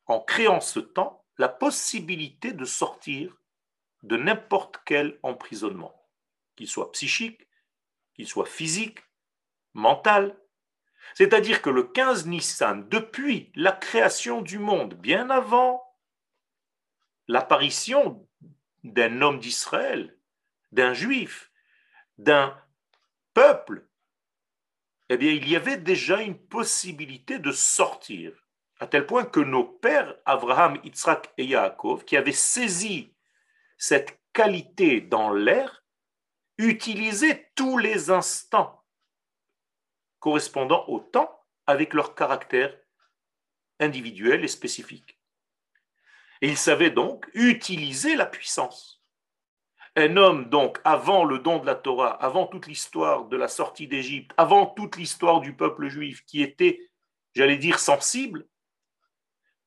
en 0.06 0.20
créant 0.20 0.60
ce 0.60 0.80
temps, 0.80 1.24
la 1.38 1.48
possibilité 1.48 2.52
de 2.52 2.64
sortir 2.64 3.36
de 4.02 4.16
n'importe 4.16 4.78
quel 4.84 5.18
emprisonnement, 5.22 5.94
qu'il 6.56 6.68
soit 6.68 6.92
psychique, 6.92 7.48
qu'il 8.14 8.26
soit 8.26 8.46
physique, 8.46 8.98
mental. 9.74 10.36
C'est-à-dire 11.14 11.62
que 11.62 11.70
le 11.70 11.82
15 11.82 12.26
Nissan, 12.26 12.88
depuis 12.88 13.52
la 13.54 13.72
création 13.72 14.42
du 14.42 14.58
monde, 14.58 14.94
bien 14.94 15.30
avant 15.30 15.82
l'apparition 17.28 18.26
d'un 18.82 19.20
homme 19.22 19.38
d'Israël, 19.38 20.16
d'un 20.72 20.94
juif, 20.94 21.50
d'un 22.18 22.56
peuple, 23.34 23.86
eh 25.08 25.16
bien, 25.16 25.32
il 25.32 25.48
y 25.48 25.56
avait 25.56 25.76
déjà 25.76 26.22
une 26.22 26.38
possibilité 26.38 27.38
de 27.38 27.52
sortir, 27.52 28.32
à 28.80 28.86
tel 28.86 29.06
point 29.06 29.24
que 29.24 29.40
nos 29.40 29.64
pères, 29.64 30.16
Abraham, 30.24 30.80
Yitzhak 30.82 31.32
et 31.36 31.44
Yaakov, 31.44 32.04
qui 32.04 32.16
avaient 32.16 32.32
saisi 32.32 33.14
cette 33.76 34.18
qualité 34.32 35.00
dans 35.00 35.30
l'air, 35.30 35.84
utilisaient 36.58 37.50
tous 37.54 37.78
les 37.78 38.10
instants 38.10 38.81
correspondant 40.22 40.86
au 40.86 41.00
temps 41.00 41.44
avec 41.66 41.92
leur 41.94 42.14
caractère 42.14 42.72
individuel 43.80 44.44
et 44.44 44.48
spécifique. 44.48 45.18
Et 46.40 46.48
ils 46.48 46.56
savaient 46.56 46.92
donc 46.92 47.28
utiliser 47.34 48.14
la 48.14 48.26
puissance. 48.26 49.02
Un 49.96 50.16
homme, 50.16 50.48
donc, 50.48 50.78
avant 50.84 51.24
le 51.24 51.40
don 51.40 51.58
de 51.58 51.66
la 51.66 51.74
Torah, 51.74 52.12
avant 52.22 52.46
toute 52.46 52.68
l'histoire 52.68 53.26
de 53.26 53.36
la 53.36 53.48
sortie 53.48 53.88
d'Égypte, 53.88 54.32
avant 54.36 54.66
toute 54.66 54.96
l'histoire 54.96 55.40
du 55.40 55.54
peuple 55.54 55.88
juif 55.88 56.24
qui 56.24 56.40
était, 56.40 56.80
j'allais 57.34 57.58
dire, 57.58 57.80
sensible, 57.80 58.46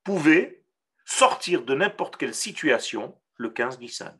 pouvait 0.05 0.63
sortir 1.03 1.63
de 1.63 1.75
n'importe 1.75 2.15
quelle 2.15 2.33
situation 2.33 3.19
le 3.35 3.49
15 3.49 3.79
Nissan. 3.79 4.17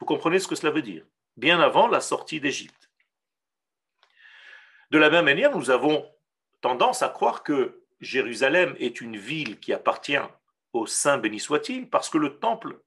Vous 0.00 0.06
comprenez 0.06 0.40
ce 0.40 0.48
que 0.48 0.56
cela 0.56 0.72
veut 0.72 0.82
dire? 0.82 1.06
Bien 1.36 1.60
avant 1.60 1.86
la 1.86 2.00
sortie 2.00 2.40
d'Égypte. 2.40 2.81
De 4.92 4.98
la 4.98 5.10
même 5.10 5.24
manière, 5.24 5.56
nous 5.56 5.70
avons 5.70 6.08
tendance 6.60 7.02
à 7.02 7.08
croire 7.08 7.42
que 7.42 7.82
Jérusalem 8.00 8.76
est 8.78 9.00
une 9.00 9.16
ville 9.16 9.58
qui 9.58 9.72
appartient 9.72 10.22
au 10.72 10.86
Saint 10.86 11.18
béni 11.18 11.40
soit-il 11.40 11.90
parce 11.90 12.08
que 12.08 12.18
le 12.18 12.38
temple 12.38 12.80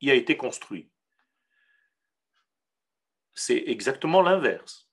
y 0.00 0.10
a 0.10 0.14
été 0.14 0.36
construit 0.36 0.90
c'est 3.36 3.64
exactement 3.66 4.22
l'inverse. 4.22 4.90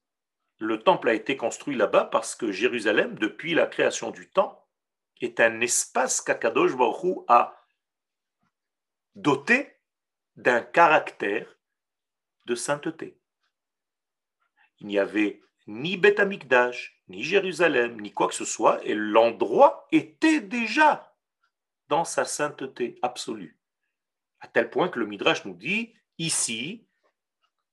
Le 0.59 0.83
temple 0.83 1.09
a 1.09 1.13
été 1.13 1.35
construit 1.35 1.75
là-bas 1.75 2.05
parce 2.05 2.35
que 2.35 2.51
Jérusalem, 2.51 3.17
depuis 3.17 3.53
la 3.53 3.65
création 3.65 4.11
du 4.11 4.29
temps, 4.29 4.67
est 5.21 5.39
un 5.39 5.61
espace 5.61 6.21
qu'Akadosh 6.21 6.75
Baruch 6.75 7.23
a 7.29 7.57
doté 9.15 9.77
d'un 10.35 10.61
caractère 10.61 11.57
de 12.45 12.55
sainteté. 12.55 13.17
Il 14.79 14.87
n'y 14.87 14.99
avait 14.99 15.41
ni 15.67 15.97
Beth 15.97 16.19
Amikdash, 16.19 17.01
ni 17.07 17.23
Jérusalem, 17.23 17.99
ni 18.01 18.11
quoi 18.13 18.27
que 18.27 18.35
ce 18.35 18.45
soit, 18.45 18.83
et 18.85 18.95
l'endroit 18.95 19.87
était 19.91 20.41
déjà 20.41 21.15
dans 21.87 22.05
sa 22.05 22.25
sainteté 22.25 22.97
absolue. 23.01 23.59
À 24.39 24.47
tel 24.47 24.69
point 24.69 24.89
que 24.89 24.99
le 24.99 25.05
Midrash 25.05 25.45
nous 25.45 25.53
dit, 25.53 25.93
ici, 26.17 26.85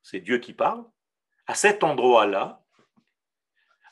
c'est 0.03 0.21
Dieu 0.21 0.39
qui 0.39 0.53
parle, 0.53 0.85
à 1.47 1.55
cet 1.55 1.83
endroit-là, 1.83 2.65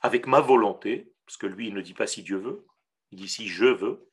avec 0.01 0.27
ma 0.27 0.41
volonté, 0.41 1.13
parce 1.27 1.37
que 1.37 1.47
lui, 1.47 1.69
il 1.69 1.75
ne 1.75 1.81
dit 1.81 1.95
pas 1.95 2.07
si 2.07 2.23
Dieu 2.23 2.39
veut, 2.39 2.67
il 3.11 3.19
dit 3.19 3.29
si 3.29 3.49
je 3.49 3.67
veux, 3.67 4.09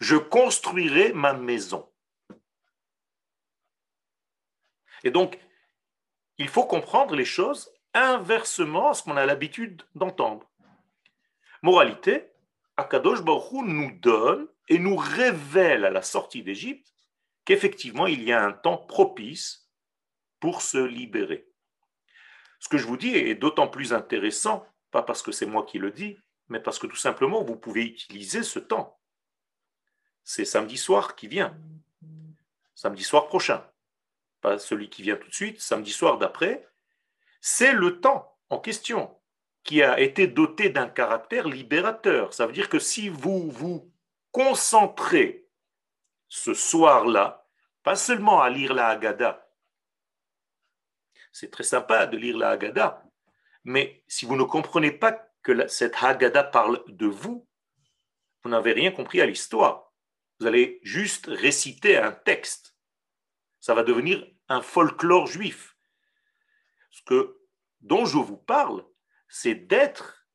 je 0.00 0.16
construirai 0.16 1.12
ma 1.12 1.32
maison. 1.32 1.90
Et 5.04 5.10
donc, 5.10 5.38
il 6.38 6.48
faut 6.48 6.66
comprendre 6.66 7.14
les 7.14 7.24
choses 7.24 7.72
inversement 7.94 8.90
à 8.90 8.94
ce 8.94 9.02
qu'on 9.02 9.16
a 9.16 9.26
l'habitude 9.26 9.82
d'entendre. 9.94 10.50
Moralité, 11.62 12.30
Akadosh 12.76 13.22
Baruch 13.22 13.64
nous 13.64 13.92
donne 13.92 14.48
et 14.68 14.78
nous 14.78 14.96
révèle 14.96 15.84
à 15.84 15.90
la 15.90 16.02
sortie 16.02 16.42
d'Égypte 16.42 16.92
qu'effectivement 17.44 18.06
il 18.06 18.22
y 18.22 18.32
a 18.32 18.44
un 18.44 18.52
temps 18.52 18.78
propice 18.78 19.70
pour 20.40 20.62
se 20.62 20.78
libérer. 20.78 21.48
Ce 22.58 22.68
que 22.68 22.78
je 22.78 22.86
vous 22.86 22.96
dis 22.96 23.14
est 23.14 23.34
d'autant 23.34 23.68
plus 23.68 23.92
intéressant, 23.92 24.66
pas 24.90 25.02
parce 25.02 25.22
que 25.22 25.32
c'est 25.32 25.46
moi 25.46 25.64
qui 25.64 25.78
le 25.78 25.90
dis, 25.90 26.18
mais 26.48 26.60
parce 26.60 26.78
que 26.78 26.86
tout 26.86 26.96
simplement, 26.96 27.42
vous 27.42 27.56
pouvez 27.56 27.84
utiliser 27.84 28.42
ce 28.42 28.58
temps. 28.58 28.98
C'est 30.22 30.44
samedi 30.44 30.76
soir 30.76 31.16
qui 31.16 31.28
vient, 31.28 31.58
samedi 32.74 33.02
soir 33.02 33.26
prochain, 33.26 33.66
pas 34.40 34.58
celui 34.58 34.88
qui 34.88 35.02
vient 35.02 35.16
tout 35.16 35.28
de 35.28 35.34
suite, 35.34 35.60
samedi 35.60 35.90
soir 35.90 36.18
d'après. 36.18 36.66
C'est 37.46 37.74
le 37.74 38.00
temps 38.00 38.38
en 38.48 38.58
question 38.58 39.20
qui 39.64 39.82
a 39.82 40.00
été 40.00 40.26
doté 40.26 40.70
d'un 40.70 40.88
caractère 40.88 41.46
libérateur. 41.46 42.32
Ça 42.32 42.46
veut 42.46 42.54
dire 42.54 42.70
que 42.70 42.78
si 42.78 43.10
vous 43.10 43.50
vous 43.50 43.92
concentrez 44.32 45.46
ce 46.26 46.54
soir-là, 46.54 47.46
pas 47.82 47.96
seulement 47.96 48.40
à 48.40 48.48
lire 48.48 48.72
la 48.72 48.88
Haggadah, 48.88 49.46
c'est 51.32 51.50
très 51.50 51.64
sympa 51.64 52.06
de 52.06 52.16
lire 52.16 52.38
la 52.38 52.48
Haggadah, 52.48 53.04
mais 53.64 54.02
si 54.08 54.24
vous 54.24 54.36
ne 54.36 54.44
comprenez 54.44 54.92
pas 54.92 55.12
que 55.42 55.68
cette 55.68 56.02
Haggadah 56.02 56.44
parle 56.44 56.82
de 56.88 57.06
vous, 57.06 57.46
vous 58.42 58.48
n'avez 58.48 58.72
rien 58.72 58.90
compris 58.90 59.20
à 59.20 59.26
l'histoire. 59.26 59.92
Vous 60.40 60.46
allez 60.46 60.80
juste 60.82 61.26
réciter 61.26 61.98
un 61.98 62.12
texte. 62.12 62.74
Ça 63.60 63.74
va 63.74 63.82
devenir 63.82 64.26
un 64.48 64.62
folklore 64.62 65.26
juif. 65.26 65.73
Ce 66.94 67.02
que, 67.02 67.40
dont 67.80 68.04
je 68.04 68.18
vous 68.18 68.36
parle, 68.36 68.84
c'est 69.28 69.56
d'être 69.56 70.28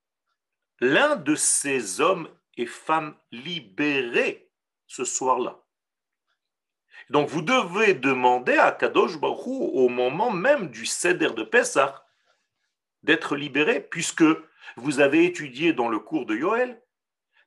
l'un 0.82 1.16
de 1.16 1.34
ces 1.34 2.02
hommes 2.02 2.30
et 2.58 2.66
femmes 2.66 3.18
libérés 3.32 4.52
ce 4.86 5.06
soir-là. 5.06 5.64
Donc 7.10 7.30
vous 7.30 7.42
devez 7.42 7.94
demander 7.94 8.58
à 8.58 8.74
Kadosh 8.74 9.18
Baruch 9.18 9.48
au 9.48 9.88
moment 9.88 10.32
même 10.32 10.70
du 10.70 10.86
Seder 10.86 11.30
de 11.30 11.44
Pessah 11.44 12.06
d'être 13.04 13.38
libéré, 13.38 13.80
puisque 13.80 14.26
vous 14.76 15.00
avez 15.00 15.24
étudié 15.24 15.72
dans 15.72 15.88
le 15.88 16.00
cours 16.00 16.26
de 16.26 16.36
Yoel 16.36 16.84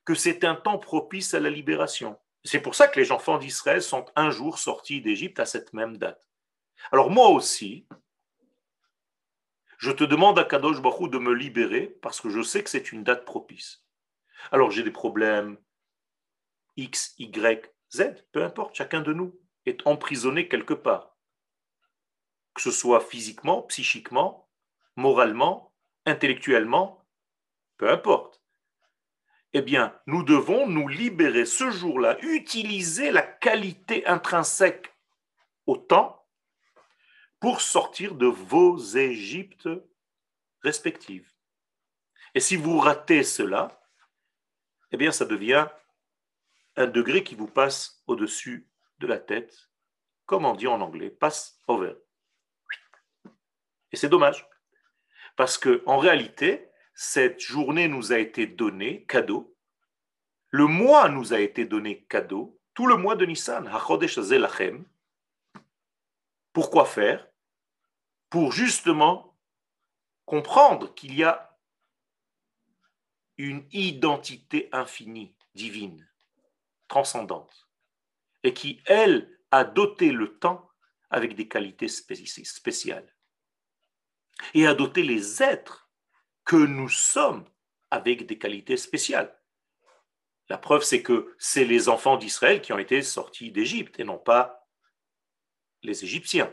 que 0.05 0.15
c'est 0.15 0.43
un 0.43 0.55
temps 0.55 0.79
propice 0.79 1.35
à 1.35 1.39
la 1.39 1.51
libération. 1.51 2.19
C'est 2.43 2.61
pour 2.61 2.73
ça 2.73 2.87
que 2.87 2.99
les 2.99 3.11
enfants 3.11 3.37
d'Israël 3.37 3.83
sont 3.83 4.05
un 4.15 4.31
jour 4.31 4.57
sortis 4.57 5.01
d'Égypte 5.01 5.39
à 5.39 5.45
cette 5.45 5.71
même 5.71 5.97
date. 5.97 6.27
Alors 6.91 7.11
moi 7.11 7.29
aussi, 7.29 7.87
je 9.83 9.91
te 9.91 10.05
demande 10.05 10.39
à 10.39 10.45
Kadosh 10.45 10.81
Baruch 10.81 11.11
de 11.11 11.17
me 11.17 11.33
libérer 11.33 11.87
parce 12.01 12.21
que 12.21 12.29
je 12.29 12.41
sais 12.41 12.63
que 12.63 12.69
c'est 12.69 12.93
une 12.93 13.03
date 13.03 13.25
propice. 13.25 13.85
Alors 14.49 14.71
j'ai 14.71 14.81
des 14.81 14.91
problèmes 14.91 15.57
X, 16.77 17.13
Y, 17.19 17.69
Z, 17.93 18.25
peu 18.31 18.45
importe, 18.45 18.75
chacun 18.75 19.01
de 19.01 19.11
nous 19.11 19.37
est 19.65 19.85
emprisonné 19.85 20.47
quelque 20.47 20.73
part. 20.73 21.17
Que 22.53 22.61
ce 22.61 22.71
soit 22.71 23.01
physiquement, 23.01 23.61
psychiquement, 23.63 24.49
moralement, 24.95 25.73
intellectuellement, 26.05 27.05
peu 27.75 27.91
importe. 27.91 28.41
Eh 29.51 29.61
bien, 29.61 29.99
nous 30.07 30.23
devons 30.23 30.65
nous 30.65 30.87
libérer 30.87 31.45
ce 31.45 31.69
jour-là, 31.71 32.17
utiliser 32.21 33.11
la 33.11 33.21
qualité 33.21 34.07
intrinsèque 34.07 34.95
au 35.65 35.75
temps 35.75 36.22
pour 37.43 37.59
sortir 37.59 38.15
de 38.15 38.25
vos 38.25 38.77
Égyptes 38.77 39.67
respectives. 40.61 41.29
Et 42.33 42.39
si 42.39 42.55
vous 42.55 42.79
ratez 42.79 43.21
cela, 43.23 43.85
eh 44.93 44.95
bien, 44.95 45.11
ça 45.11 45.25
devient 45.25 45.67
un 46.77 46.87
degré 46.87 47.21
qui 47.25 47.35
vous 47.35 47.49
passe 47.49 48.01
au-dessus 48.07 48.69
de 48.99 49.07
la 49.07 49.19
tête, 49.19 49.69
comme 50.25 50.45
on 50.45 50.55
dit 50.55 50.67
en 50.67 50.79
anglais, 50.79 51.09
pass 51.09 51.59
over. 51.67 51.95
Et 53.91 53.97
c'est 53.97 54.07
dommage. 54.07 54.47
Parce 55.35 55.57
que 55.57 55.83
en 55.85 55.97
réalité, 55.97 56.69
cette 56.95 57.41
journée 57.41 57.89
nous 57.89 58.13
a 58.13 58.19
été 58.19 58.47
donnée 58.47 59.03
cadeau. 59.03 59.53
Le 60.49 60.65
mois 60.65 61.09
nous 61.09 61.33
a 61.33 61.41
été 61.41 61.65
donné 61.65 62.05
cadeau. 62.05 62.57
Tout 62.73 62.87
le 62.87 62.95
mois 62.95 63.17
de 63.17 63.25
Nissan. 63.25 63.69
Pourquoi 66.53 66.85
faire? 66.85 67.32
Pour 68.33 68.51
justement 68.51 69.37
comprendre 70.25 70.91
qu'il 70.95 71.13
y 71.13 71.23
a 71.23 71.55
une 73.37 73.63
identité 73.71 74.69
infinie, 74.71 75.35
divine, 75.53 76.09
transcendante, 76.87 77.69
et 78.41 78.55
qui, 78.55 78.81
elle, 78.87 79.39
a 79.51 79.63
doté 79.63 80.11
le 80.11 80.39
temps 80.39 80.67
avec 81.11 81.35
des 81.35 81.47
qualités 81.47 81.87
spéciales 81.87 83.15
et 84.55 84.65
à 84.65 84.73
doter 84.73 85.03
les 85.03 85.43
êtres 85.43 85.91
que 86.43 86.55
nous 86.55 86.89
sommes 86.89 87.47
avec 87.91 88.25
des 88.25 88.39
qualités 88.39 88.77
spéciales. 88.77 89.39
La 90.49 90.57
preuve, 90.57 90.81
c'est 90.81 91.03
que 91.03 91.35
c'est 91.37 91.65
les 91.65 91.87
enfants 91.87 92.17
d'Israël 92.17 92.63
qui 92.63 92.73
ont 92.73 92.79
été 92.79 93.03
sortis 93.03 93.51
d'Égypte 93.51 93.99
et 93.99 94.03
non 94.03 94.17
pas 94.17 94.67
les 95.83 96.03
Égyptiens. 96.03 96.51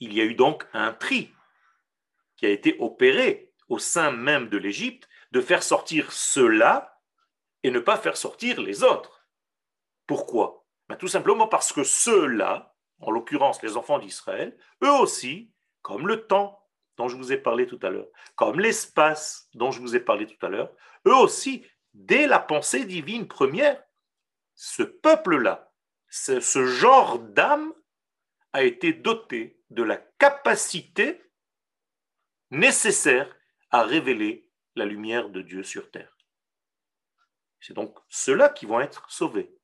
Il 0.00 0.14
y 0.14 0.20
a 0.20 0.24
eu 0.24 0.34
donc 0.34 0.66
un 0.72 0.92
tri 0.92 1.32
qui 2.36 2.46
a 2.46 2.50
été 2.50 2.76
opéré 2.80 3.52
au 3.68 3.78
sein 3.78 4.10
même 4.10 4.48
de 4.48 4.56
l'Égypte 4.56 5.08
de 5.30 5.40
faire 5.40 5.62
sortir 5.62 6.10
ceux-là 6.10 6.98
et 7.62 7.70
ne 7.70 7.78
pas 7.78 7.98
faire 7.98 8.16
sortir 8.16 8.60
les 8.60 8.82
autres. 8.82 9.26
Pourquoi? 10.06 10.66
Ben, 10.88 10.96
Tout 10.96 11.08
simplement 11.08 11.46
parce 11.46 11.72
que 11.72 11.84
ceux-là, 11.84 12.74
en 13.00 13.10
l'occurrence 13.10 13.62
les 13.62 13.76
enfants 13.76 13.98
d'Israël, 13.98 14.56
eux 14.82 14.92
aussi, 14.92 15.52
comme 15.82 16.08
le 16.08 16.26
temps, 16.26 16.66
dont 16.96 17.08
je 17.08 17.16
vous 17.16 17.32
ai 17.32 17.38
parlé 17.38 17.66
tout 17.66 17.78
à 17.82 17.90
l'heure, 17.90 18.08
comme 18.34 18.60
l'espace 18.60 19.48
dont 19.54 19.70
je 19.70 19.80
vous 19.80 19.94
ai 19.94 20.00
parlé 20.00 20.26
tout 20.26 20.44
à 20.44 20.48
l'heure, 20.48 20.72
eux 21.06 21.14
aussi, 21.14 21.64
dès 21.94 22.26
la 22.26 22.38
pensée 22.38 22.84
divine 22.84 23.28
première, 23.28 23.82
ce 24.54 24.82
peuple-là, 24.82 25.72
ce, 26.08 26.40
ce 26.40 26.66
genre 26.66 27.18
d'âme 27.18 27.72
a 28.52 28.62
été 28.62 28.92
doté 28.92 29.60
de 29.70 29.82
la 29.82 29.96
capacité 29.96 31.22
nécessaire 32.50 33.34
à 33.70 33.84
révéler 33.84 34.50
la 34.74 34.84
lumière 34.84 35.30
de 35.30 35.42
Dieu 35.42 35.62
sur 35.62 35.90
terre. 35.90 36.16
C'est 37.60 37.74
donc 37.74 37.96
ceux-là 38.08 38.48
qui 38.48 38.66
vont 38.66 38.80
être 38.80 39.10
sauvés. 39.10 39.54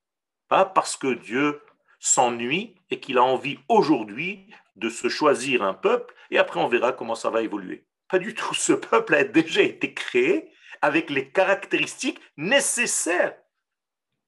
Pas 0.49 0.64
parce 0.64 0.96
que 0.96 1.14
Dieu 1.14 1.62
s'ennuie 1.99 2.77
et 2.90 3.01
qu'il 3.01 3.18
a 3.18 3.25
envie 3.25 3.59
aujourd'hui 3.68 4.53
de 4.77 4.88
se 4.88 5.09
choisir 5.09 5.62
un 5.62 5.75
peuple 5.75 6.14
et 6.31 6.38
après 6.38 6.61
on 6.61 6.68
verra 6.68 6.92
comment 6.92 7.14
ça 7.14 7.31
va 7.31 7.42
évoluer. 7.42 7.87
Pas 8.09 8.18
du 8.18 8.35
tout. 8.35 8.55
Ce 8.55 8.72
peuple 8.72 9.14
a 9.14 9.25
déjà 9.25 9.62
été 9.62 9.94
créé 9.94 10.53
avec 10.83 11.11
les 11.11 11.31
caractéristiques 11.31 12.20
nécessaires. 12.37 13.37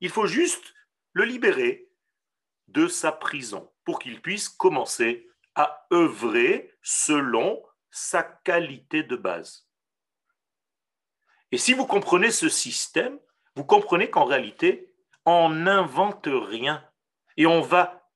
Il 0.01 0.11
faut 0.11 0.27
juste 0.27 0.75
le 1.12 1.25
libérer 1.25 1.90
de 2.68 2.88
sa 2.88 3.12
prison 3.12 3.71
pour 3.88 4.01
qu'il 4.01 4.20
puisse 4.20 4.51
commencer 4.51 5.31
à 5.55 5.87
œuvrer 5.94 6.74
selon 6.83 7.64
sa 7.90 8.22
qualité 8.22 9.03
de 9.03 9.16
base. 9.16 9.66
Et 11.53 11.57
si 11.57 11.72
vous 11.72 11.87
comprenez 11.87 12.31
ce 12.31 12.51
système, 12.51 13.18
vous 13.57 13.64
comprenez 13.64 14.11
qu'en 14.11 14.27
réalité, 14.27 14.94
on 15.24 15.48
n'invente 15.48 16.29
rien 16.31 16.87
et 17.38 17.46
on 17.46 17.62
va 17.62 18.11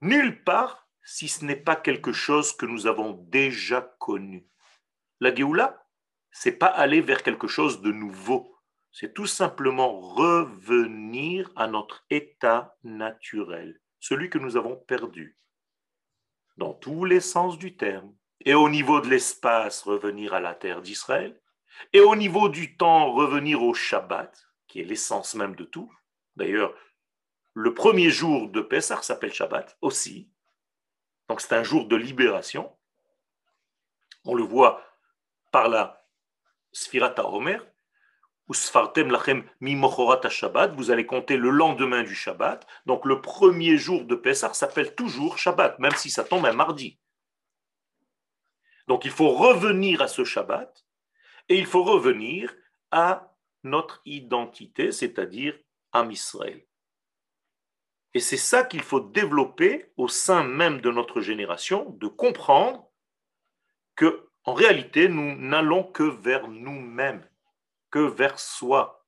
nulle 0.00 0.42
part 0.42 0.88
si 1.04 1.28
ce 1.28 1.44
n'est 1.44 1.54
pas 1.54 1.76
quelque 1.76 2.12
chose 2.12 2.56
que 2.56 2.66
nous 2.66 2.88
avons 2.88 3.12
déjà 3.12 3.82
connu. 4.00 4.48
La 5.20 5.32
Géoula, 5.32 5.86
c'est 6.32 6.58
pas 6.58 6.66
aller 6.66 7.00
vers 7.00 7.22
quelque 7.22 7.46
chose 7.46 7.80
de 7.80 7.92
nouveau, 7.92 8.58
c'est 8.90 9.14
tout 9.14 9.28
simplement 9.28 10.00
revenir 10.00 11.52
à 11.54 11.68
notre 11.68 12.04
état 12.10 12.76
naturel, 12.82 13.80
celui 14.00 14.30
que 14.30 14.38
nous 14.38 14.56
avons 14.56 14.76
perdu, 14.76 15.38
dans 16.56 16.72
tous 16.72 17.04
les 17.04 17.20
sens 17.20 17.58
du 17.58 17.76
terme. 17.76 18.14
Et 18.40 18.54
au 18.54 18.68
niveau 18.68 19.00
de 19.00 19.08
l'espace, 19.08 19.82
revenir 19.82 20.34
à 20.34 20.40
la 20.40 20.54
terre 20.54 20.82
d'Israël, 20.82 21.40
et 21.92 22.00
au 22.00 22.16
niveau 22.16 22.48
du 22.48 22.76
temps, 22.76 23.12
revenir 23.12 23.62
au 23.62 23.74
Shabbat, 23.74 24.46
qui 24.66 24.80
est 24.80 24.84
l'essence 24.84 25.34
même 25.34 25.56
de 25.56 25.64
tout. 25.64 25.92
D'ailleurs, 26.36 26.74
le 27.54 27.72
premier 27.74 28.10
jour 28.10 28.48
de 28.48 28.60
Pessah 28.60 29.02
s'appelle 29.02 29.32
Shabbat 29.32 29.76
aussi. 29.80 30.30
Donc 31.28 31.40
c'est 31.40 31.54
un 31.54 31.62
jour 31.62 31.86
de 31.86 31.96
libération. 31.96 32.76
On 34.24 34.34
le 34.34 34.42
voit 34.42 34.82
par 35.50 35.68
la 35.68 36.06
Sfirata 36.72 37.26
Omer, 37.26 37.66
vous 38.48 38.54
allez 40.90 41.06
compter 41.06 41.36
le 41.36 41.50
lendemain 41.50 42.02
du 42.02 42.14
Shabbat. 42.14 42.66
Donc 42.86 43.04
le 43.04 43.20
premier 43.20 43.76
jour 43.76 44.04
de 44.04 44.14
Pessah 44.14 44.54
s'appelle 44.54 44.94
toujours 44.94 45.38
Shabbat, 45.38 45.78
même 45.78 45.94
si 45.96 46.10
ça 46.10 46.24
tombe 46.24 46.46
un 46.46 46.52
mardi. 46.52 46.98
Donc 48.86 49.04
il 49.04 49.10
faut 49.10 49.30
revenir 49.30 50.00
à 50.00 50.08
ce 50.08 50.24
Shabbat 50.24 50.86
et 51.48 51.58
il 51.58 51.66
faut 51.66 51.82
revenir 51.82 52.54
à 52.90 53.34
notre 53.64 54.00
identité, 54.04 54.92
c'est-à-dire 54.92 55.58
à 55.92 56.04
Israël. 56.04 56.64
Et 58.14 58.20
c'est 58.20 58.36
ça 58.36 58.64
qu'il 58.64 58.82
faut 58.82 59.00
développer 59.00 59.92
au 59.96 60.08
sein 60.08 60.44
même 60.44 60.80
de 60.80 60.90
notre 60.90 61.20
génération, 61.20 61.90
de 61.98 62.06
comprendre 62.06 62.88
que 63.96 64.28
en 64.44 64.54
réalité, 64.54 65.08
nous 65.08 65.36
n'allons 65.36 65.82
que 65.82 66.04
vers 66.04 66.46
nous-mêmes, 66.46 67.28
vers 68.04 68.38
soi. 68.38 69.06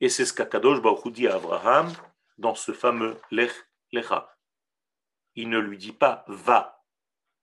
Et 0.00 0.08
c'est 0.08 0.24
ce 0.24 0.32
qu'Akadosh 0.32 0.80
Baruch 0.80 1.12
dit 1.12 1.28
à 1.28 1.36
Abraham 1.36 1.92
dans 2.38 2.54
ce 2.54 2.72
fameux 2.72 3.20
Lech 3.30 3.52
Lecha. 3.92 4.34
Il 5.34 5.48
ne 5.50 5.58
lui 5.58 5.78
dit 5.78 5.92
pas 5.92 6.24
va 6.28 6.84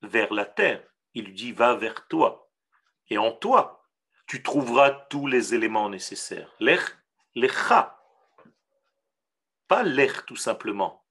vers 0.02 0.34
la 0.34 0.46
terre, 0.46 0.84
il 1.14 1.26
lui 1.26 1.34
dit 1.34 1.52
va 1.52 1.76
vers 1.76 2.08
toi. 2.08 2.50
Et 3.10 3.18
en 3.18 3.32
toi, 3.32 3.84
tu 4.28 4.42
trouveras 4.42 4.92
tous 5.10 5.28
les 5.28 5.54
éléments 5.54 5.90
nécessaires. 5.90 6.54
Lech 6.60 6.98
Lecha 7.36 7.96
pas 9.68 9.84
l'air 9.84 10.26
tout 10.26 10.36
simplement. 10.36 11.06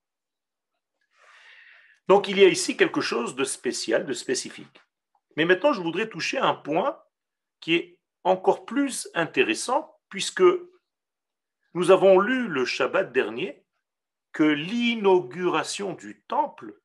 Donc 2.08 2.28
il 2.28 2.38
y 2.38 2.44
a 2.44 2.48
ici 2.48 2.76
quelque 2.76 3.00
chose 3.00 3.34
de 3.34 3.44
spécial, 3.44 4.06
de 4.06 4.12
spécifique. 4.12 4.80
Mais 5.36 5.44
maintenant, 5.44 5.72
je 5.72 5.80
voudrais 5.80 6.08
toucher 6.08 6.38
un 6.38 6.54
point 6.54 7.02
qui 7.60 7.74
est 7.74 7.98
encore 8.24 8.64
plus 8.64 9.08
intéressant, 9.14 9.98
puisque 10.08 10.42
Nous 11.74 11.90
avons 11.90 12.20
lu 12.20 12.46
le 12.46 12.64
Shabbat 12.64 13.12
dernier 13.12 13.64
que 14.32 14.44
l'inauguration 14.44 15.92
du 15.92 16.22
temple 16.22 16.80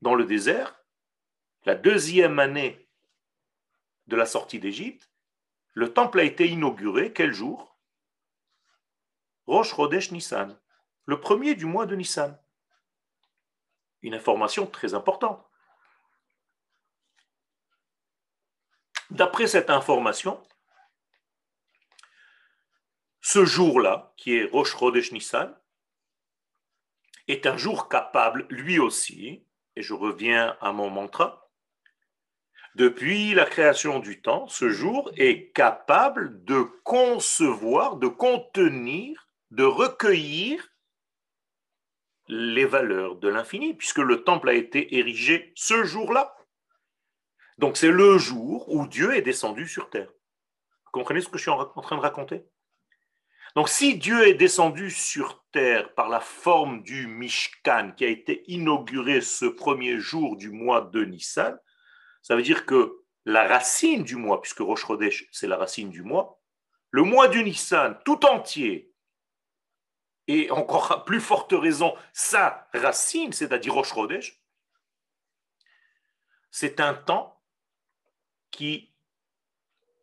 dans 0.00 0.14
le 0.14 0.24
désert, 0.24 0.82
la 1.64 1.74
deuxième 1.74 2.38
année 2.38 2.88
de 4.06 4.16
la 4.16 4.26
sortie 4.26 4.58
d'Égypte, 4.58 5.10
le 5.74 5.92
temple 5.92 6.20
a 6.20 6.24
été 6.24 6.48
inauguré 6.48 7.12
quel 7.12 7.32
jour? 7.32 7.78
Rosh 9.46 9.74
Chodesh 9.74 10.10
Nissan, 10.10 10.58
le 11.04 11.20
premier 11.20 11.54
du 11.54 11.66
mois 11.66 11.86
de 11.86 11.94
Nissan. 11.94 12.38
Une 14.00 14.14
information 14.14 14.66
très 14.66 14.94
importante. 14.94 15.46
D'après 19.12 19.46
cette 19.46 19.68
information, 19.68 20.42
ce 23.20 23.44
jour-là, 23.44 24.14
qui 24.16 24.36
est 24.36 24.44
Rosh 24.50 24.74
Chodesh 24.74 25.12
Nissan, 25.12 25.54
est 27.28 27.46
un 27.46 27.58
jour 27.58 27.90
capable, 27.90 28.46
lui 28.48 28.78
aussi, 28.78 29.46
et 29.76 29.82
je 29.82 29.92
reviens 29.92 30.56
à 30.62 30.72
mon 30.72 30.88
mantra, 30.88 31.50
depuis 32.74 33.34
la 33.34 33.44
création 33.44 33.98
du 33.98 34.22
temps, 34.22 34.48
ce 34.48 34.70
jour 34.70 35.12
est 35.18 35.52
capable 35.52 36.42
de 36.44 36.62
concevoir, 36.82 37.96
de 37.96 38.08
contenir, 38.08 39.28
de 39.50 39.64
recueillir 39.64 40.72
les 42.28 42.64
valeurs 42.64 43.16
de 43.16 43.28
l'infini, 43.28 43.74
puisque 43.74 43.98
le 43.98 44.24
temple 44.24 44.48
a 44.48 44.54
été 44.54 44.96
érigé 44.96 45.52
ce 45.54 45.84
jour-là. 45.84 46.34
Donc 47.62 47.76
c'est 47.76 47.92
le 47.92 48.18
jour 48.18 48.68
où 48.68 48.88
Dieu 48.88 49.14
est 49.14 49.22
descendu 49.22 49.68
sur 49.68 49.88
terre. 49.88 50.08
Vous 50.08 50.90
comprenez 50.90 51.20
ce 51.20 51.28
que 51.28 51.38
je 51.38 51.42
suis 51.42 51.50
en 51.52 51.64
train 51.64 51.94
de 51.94 52.00
raconter? 52.00 52.44
Donc 53.54 53.68
si 53.68 53.96
Dieu 53.96 54.26
est 54.26 54.34
descendu 54.34 54.90
sur 54.90 55.44
terre 55.52 55.94
par 55.94 56.08
la 56.08 56.18
forme 56.18 56.82
du 56.82 57.06
Mishkan 57.06 57.92
qui 57.96 58.04
a 58.04 58.08
été 58.08 58.42
inauguré 58.50 59.20
ce 59.20 59.44
premier 59.44 60.00
jour 60.00 60.36
du 60.36 60.50
mois 60.50 60.80
de 60.80 61.04
Nissan, 61.04 61.56
ça 62.20 62.34
veut 62.34 62.42
dire 62.42 62.66
que 62.66 63.04
la 63.26 63.46
racine 63.46 64.02
du 64.02 64.16
mois, 64.16 64.40
puisque 64.42 64.58
Rosh 64.58 64.84
c'est 65.30 65.46
la 65.46 65.56
racine 65.56 65.90
du 65.90 66.02
mois, 66.02 66.40
le 66.90 67.04
mois 67.04 67.28
du 67.28 67.44
Nissan 67.44 67.96
tout 68.04 68.26
entier 68.26 68.92
et 70.26 70.50
encore 70.50 70.90
à 70.90 71.04
plus 71.04 71.20
forte 71.20 71.52
raison, 71.52 71.94
sa 72.12 72.68
racine, 72.74 73.32
c'est-à-dire 73.32 73.74
Rosh 73.74 73.94
c'est 76.50 76.80
un 76.80 76.94
temps 76.94 77.31
qui 78.52 78.92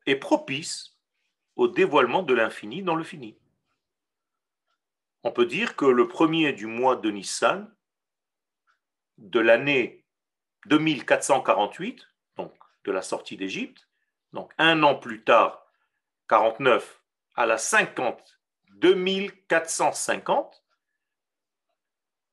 est 0.06 0.18
propice 0.18 0.98
au 1.56 1.70
dévoilement 1.70 2.24
de 2.24 2.34
l'infini 2.34 2.84
dans 2.84 2.96
le 2.96 3.06
fini. 3.06 3.38
On 5.24 5.32
peut 5.32 5.46
dire 5.46 5.76
que 5.78 5.86
le 5.86 6.08
premier 6.08 6.52
du 6.52 6.66
mois 6.66 6.98
de 6.98 7.12
Nissan, 7.12 7.74
de 9.18 9.40
l'année 9.40 10.06
2448, 10.66 12.08
donc 12.38 12.54
de 12.86 12.92
la 12.92 13.02
sortie 13.02 13.38
d'Égypte, 13.38 13.88
donc 14.34 14.52
un 14.58 14.84
an 14.84 14.96
plus 14.96 15.24
tard, 15.24 15.66
49 16.28 17.02
à 17.36 17.46
la 17.46 17.58
50 17.58 18.40
2450 18.76 20.64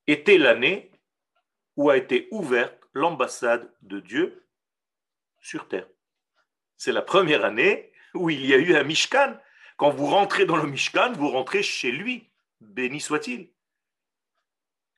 était 0.07 0.39
l'année 0.39 0.93
où 1.77 1.91
a 1.91 1.97
été 1.97 2.29
ouverte 2.31 2.79
l'ambassade 2.95 3.73
de 3.83 4.01
Dieu 4.01 4.47
sur 5.41 5.69
terre. 5.69 5.89
C'est 6.77 6.93
la 6.93 7.03
première 7.03 7.45
année 7.45 7.93
où 8.15 8.31
il 8.31 8.45
y 8.45 8.55
a 8.55 8.59
eu 8.59 8.75
un 8.77 8.83
Mishkan. 8.83 9.39
Quand 9.77 9.91
vous 9.91 10.07
rentrez 10.07 10.47
dans 10.47 10.57
le 10.57 10.67
Mishkan, 10.67 11.13
vous 11.13 11.29
rentrez 11.29 11.63
chez 11.63 11.93
lui, 11.93 12.31
béni 12.61 13.01
soit-il. 13.01 13.51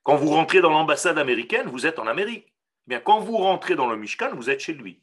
Quand 0.02 0.16
vous 0.16 0.30
rentrez 0.30 0.60
dans 0.60 0.70
l'ambassade 0.70 1.18
américaine, 1.18 1.68
vous 1.68 1.86
êtes 1.86 1.98
en 1.98 2.06
Amérique. 2.06 2.46
Eh 2.86 2.88
bien, 2.88 3.00
quand 3.00 3.20
vous 3.20 3.36
rentrez 3.36 3.74
dans 3.74 3.88
le 3.88 3.96
Mishkan, 3.96 4.34
vous 4.34 4.50
êtes 4.50 4.60
chez 4.60 4.72
lui. 4.72 5.02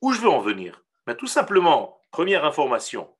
Où 0.00 0.12
je 0.12 0.20
veux 0.20 0.28
en 0.28 0.40
venir? 0.40 0.84
Ben, 1.06 1.14
Tout 1.14 1.26
simplement, 1.26 2.00
première 2.10 2.44
information, 2.44 3.14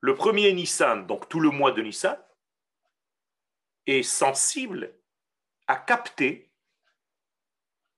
le 0.00 0.14
premier 0.14 0.52
Nissan, 0.52 1.06
donc 1.06 1.28
tout 1.28 1.40
le 1.40 1.50
mois 1.50 1.72
de 1.72 1.82
Nissan, 1.82 2.18
est 3.86 4.02
sensible 4.02 4.94
à 5.66 5.76
capter 5.76 6.50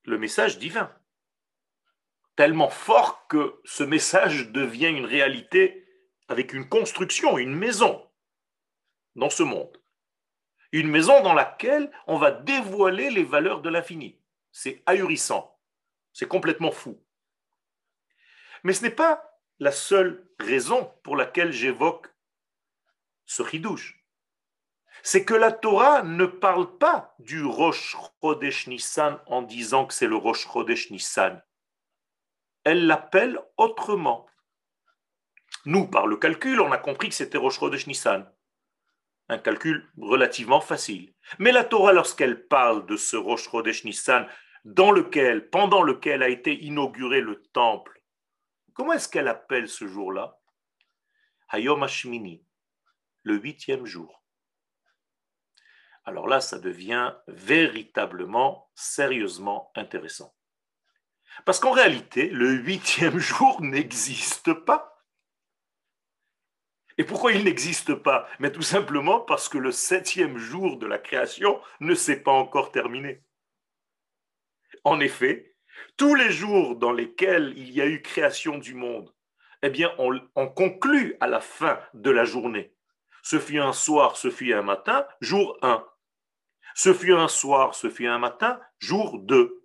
le 0.05 0.19
message 0.19 0.59
divin. 0.59 0.93
Tellement 2.39 2.71
fort 2.71 3.27
que 3.27 3.61
ce 3.65 3.83
message 3.83 4.51
devient 4.53 4.91
une 4.91 5.07
réalité 5.07 5.89
avec 6.29 6.53
une 6.53 6.69
construction, 6.69 7.37
une 7.37 7.57
maison 7.57 8.09
dans 9.17 9.29
ce 9.29 9.43
monde. 9.43 9.77
Une 10.71 10.87
maison 10.87 11.21
dans 11.21 11.35
laquelle 11.35 11.91
on 12.07 12.17
va 12.17 12.31
dévoiler 12.31 13.11
les 13.11 13.25
valeurs 13.25 13.61
de 13.61 13.69
l'infini. 13.69 14.21
C'est 14.53 14.85
ahurissant. 14.87 15.59
C'est 16.13 16.29
complètement 16.29 16.71
fou. 16.71 17.03
Mais 18.63 18.73
ce 18.73 18.85
n'est 18.85 18.91
pas 18.91 19.41
la 19.59 19.73
seule 19.73 20.25
raison 20.39 20.95
pour 21.03 21.17
laquelle 21.17 21.51
j'évoque 21.51 22.07
ce 23.27 23.43
chidouche. 23.43 24.01
C'est 25.03 25.25
que 25.25 25.35
la 25.35 25.51
Torah 25.51 26.05
ne 26.05 26.27
parle 26.27 26.79
pas 26.79 27.17
du 27.19 27.43
Rosh 27.45 27.97
Chodesh 28.23 28.69
Nissan 28.69 29.19
en 29.27 29.43
disant 29.43 29.87
que 29.87 29.95
c'est 29.95 30.07
le 30.07 30.15
Rosh 30.15 30.47
Chodesh 30.47 30.93
Nissan. 30.93 31.43
Elle 32.69 32.87
l'appelle 32.87 33.39
autrement. 33.57 34.27
Nous, 35.65 35.87
par 35.89 36.07
le 36.07 36.17
calcul, 36.17 36.61
on 36.61 36.71
a 36.71 36.79
compris 36.79 37.09
que 37.09 37.15
c'était 37.15 37.39
Rosh 37.39 37.59
Chodesh 37.59 37.87
Nissan. 37.87 38.31
Un 39.29 39.39
calcul 39.39 39.91
relativement 39.99 40.61
facile. 40.61 41.15
Mais 41.39 41.53
la 41.53 41.65
Torah, 41.65 41.93
lorsqu'elle 41.93 42.47
parle 42.47 42.87
de 42.87 42.97
ce 42.97 43.17
Rosh 43.17 43.51
Nissan, 43.85 44.27
dans 44.65 44.93
lequel, 44.93 45.49
pendant 45.51 45.83
lequel 45.83 46.23
a 46.23 46.29
été 46.29 46.63
inauguré 46.63 47.21
le 47.21 47.43
temple, 47.53 47.99
Comment 48.79 48.93
est-ce 48.93 49.09
qu'elle 49.09 49.27
appelle 49.27 49.69
ce 49.69 49.89
jour-là? 49.89 50.39
Hayom 51.49 51.83
Hashmini, 51.83 52.47
le 53.25 53.35
huitième 53.35 53.87
jour. 53.87 54.23
Alors 56.05 56.29
là, 56.29 56.41
ça 56.41 56.61
devient 56.61 57.13
véritablement, 57.27 58.71
sérieusement 58.77 59.73
intéressant. 59.75 60.33
Parce 61.45 61.61
qu'en 61.61 61.73
réalité, 61.73 62.29
le 62.31 62.53
huitième 62.53 63.19
jour 63.19 63.61
n'existe 63.63 64.53
pas. 64.53 65.05
Et 66.99 67.05
pourquoi 67.05 67.33
il 67.33 67.45
n'existe 67.45 67.95
pas? 67.95 68.29
Mais 68.41 68.51
tout 68.51 68.63
simplement 68.63 69.21
parce 69.21 69.49
que 69.49 69.59
le 69.59 69.71
septième 69.71 70.37
jour 70.37 70.79
de 70.79 70.87
la 70.87 70.99
création 70.99 71.61
ne 71.81 71.95
s'est 71.95 72.23
pas 72.23 72.33
encore 72.33 72.73
terminé. 72.73 73.23
En 74.83 74.99
effet, 74.99 75.55
tous 75.97 76.15
les 76.15 76.31
jours 76.31 76.77
dans 76.77 76.93
lesquels 76.93 77.55
il 77.57 77.71
y 77.71 77.81
a 77.81 77.87
eu 77.87 78.03
création 78.03 78.59
du 78.59 78.75
monde, 78.75 79.15
eh 79.63 79.71
bien, 79.71 79.93
on, 79.99 80.49
conclut 80.49 81.17
à 81.21 81.27
la 81.27 81.41
fin 81.41 81.81
de 81.95 82.11
la 82.11 82.25
journée. 82.25 82.75
Ce 83.23 83.39
fut 83.39 83.59
un 83.59 83.73
soir, 83.73 84.17
ce 84.17 84.31
fut 84.31 84.53
un 84.53 84.63
matin, 84.63 85.07
jour 85.21 85.59
1. 85.63 85.85
Ce 86.75 86.95
fut 86.95 87.13
un 87.13 87.29
soir, 87.29 87.75
ce 87.75 87.91
fut 87.91 88.07
un 88.07 88.19
matin, 88.19 88.61
jour 88.79 89.19
2. 89.19 89.65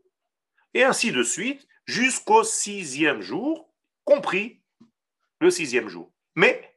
Et 0.74 0.84
ainsi 0.84 1.12
de 1.12 1.24
suite, 1.24 1.68
jusqu'au 1.86 2.44
sixième 2.44 3.22
jour, 3.22 3.70
compris 4.04 4.62
le 5.40 5.50
sixième 5.50 5.90
jour. 5.90 6.12
Mais 6.36 6.74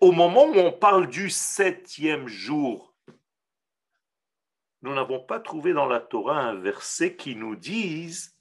au 0.00 0.12
moment 0.12 0.46
où 0.46 0.54
on 0.54 0.72
parle 0.72 1.08
du 1.08 1.30
septième 1.30 2.26
jour, 2.28 2.94
nous 4.82 4.94
n'avons 4.94 5.20
pas 5.20 5.40
trouvé 5.40 5.72
dans 5.72 5.86
la 5.86 6.00
Torah 6.00 6.40
un 6.40 6.54
verset 6.54 7.16
qui 7.16 7.36
nous 7.36 7.56
dise 7.56 8.36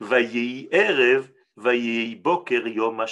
Erev, 0.00 1.28
Boker 1.56 2.68
Yom 2.68 3.04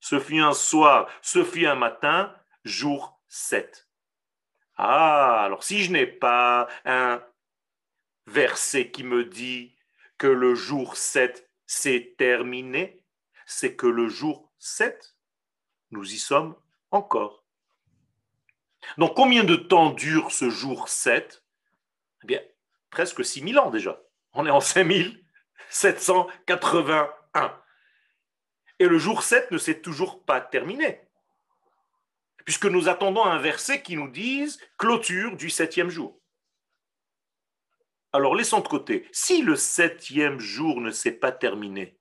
Ce 0.00 0.18
fut 0.18 0.40
un 0.40 0.52
soir, 0.52 1.08
ce 1.22 1.44
fut 1.44 1.66
un 1.66 1.76
matin, 1.76 2.34
jour 2.64 3.20
7. 3.28 3.88
Ah, 4.76 5.44
alors 5.44 5.62
si 5.62 5.84
je 5.84 5.92
n'ai 5.92 6.06
pas 6.06 6.68
un 6.84 7.22
verset 8.26 8.90
qui 8.90 9.04
me 9.04 9.24
dit 9.24 9.71
que 10.22 10.28
le 10.28 10.54
jour 10.54 10.96
7 10.96 11.50
s'est 11.66 12.14
terminé, 12.16 13.02
c'est 13.44 13.74
que 13.74 13.88
le 13.88 14.06
jour 14.08 14.52
7, 14.60 15.16
nous 15.90 16.12
y 16.12 16.16
sommes 16.16 16.54
encore. 16.92 17.44
Donc 18.98 19.16
combien 19.16 19.42
de 19.42 19.56
temps 19.56 19.90
dure 19.90 20.30
ce 20.30 20.48
jour 20.48 20.88
7 20.88 21.42
Eh 22.22 22.26
bien, 22.28 22.40
presque 22.90 23.24
6000 23.24 23.58
ans 23.58 23.70
déjà. 23.70 24.00
On 24.32 24.46
est 24.46 24.50
en 24.50 24.60
5000 24.60 25.24
781. 25.70 27.60
Et 28.78 28.86
le 28.86 28.98
jour 28.98 29.24
7 29.24 29.50
ne 29.50 29.58
s'est 29.58 29.80
toujours 29.80 30.24
pas 30.24 30.40
terminé, 30.40 31.00
puisque 32.44 32.66
nous 32.66 32.88
attendons 32.88 33.24
un 33.24 33.40
verset 33.40 33.82
qui 33.82 33.96
nous 33.96 34.08
dise 34.08 34.60
clôture 34.78 35.36
du 35.36 35.50
septième 35.50 35.90
jour. 35.90 36.21
Alors 38.14 38.34
laissons 38.34 38.60
de 38.60 38.68
côté, 38.68 39.08
si 39.10 39.40
le 39.40 39.56
septième 39.56 40.38
jour 40.38 40.82
ne 40.82 40.90
s'est 40.90 41.12
pas 41.12 41.32
terminé, 41.32 41.98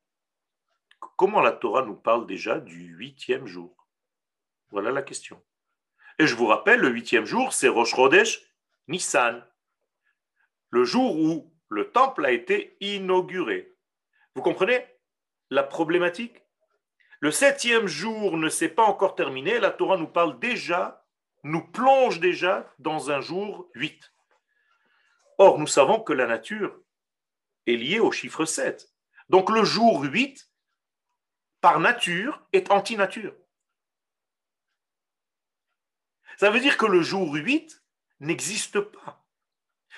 comment 1.16 1.40
la 1.40 1.54
Torah 1.54 1.84
nous 1.84 1.96
parle 1.96 2.28
déjà 2.28 2.60
du 2.60 2.84
huitième 2.84 3.48
jour? 3.48 3.88
Voilà 4.72 4.92
la 4.92 5.04
question. 5.04 5.42
Et 6.20 6.28
je 6.28 6.36
vous 6.36 6.48
rappelle, 6.48 6.82
le 6.82 6.90
huitième 6.90 7.26
jour, 7.26 7.54
c'est 7.54 7.70
Rosh 7.70 7.96
Nissan, 8.90 9.42
le 10.70 10.84
jour 10.84 11.18
où 11.18 11.54
le 11.70 11.92
temple 11.92 12.26
a 12.26 12.32
été 12.32 12.76
inauguré. 12.82 13.74
Vous 14.36 14.42
comprenez 14.42 14.86
la 15.50 15.64
problématique? 15.64 16.44
Le 17.22 17.32
septième 17.32 17.88
jour 17.88 18.36
ne 18.36 18.50
s'est 18.50 18.68
pas 18.68 18.84
encore 18.84 19.16
terminé, 19.16 19.60
la 19.60 19.72
Torah 19.72 19.96
nous 19.96 20.08
parle 20.08 20.40
déjà, 20.40 21.06
nous 21.46 21.64
plonge 21.64 22.20
déjà 22.20 22.70
dans 22.80 23.12
un 23.12 23.22
jour 23.22 23.70
8. 23.76 24.12
Or, 25.42 25.58
nous 25.58 25.66
savons 25.66 26.00
que 26.00 26.14
la 26.14 26.28
nature 26.28 26.80
est 27.66 27.76
liée 27.76 28.00
au 28.00 28.12
chiffre 28.12 28.46
7. 28.46 28.94
Donc 29.28 29.50
le 29.50 29.64
jour 29.64 30.04
8, 30.04 30.48
par 31.62 31.80
nature, 31.80 32.48
est 32.54 32.70
anti-nature. 32.70 33.34
Ça 36.38 36.52
veut 36.52 36.60
dire 36.60 36.78
que 36.78 36.86
le 36.86 37.02
jour 37.02 37.34
8 37.34 37.84
n'existe 38.20 38.82
pas. 38.82 39.26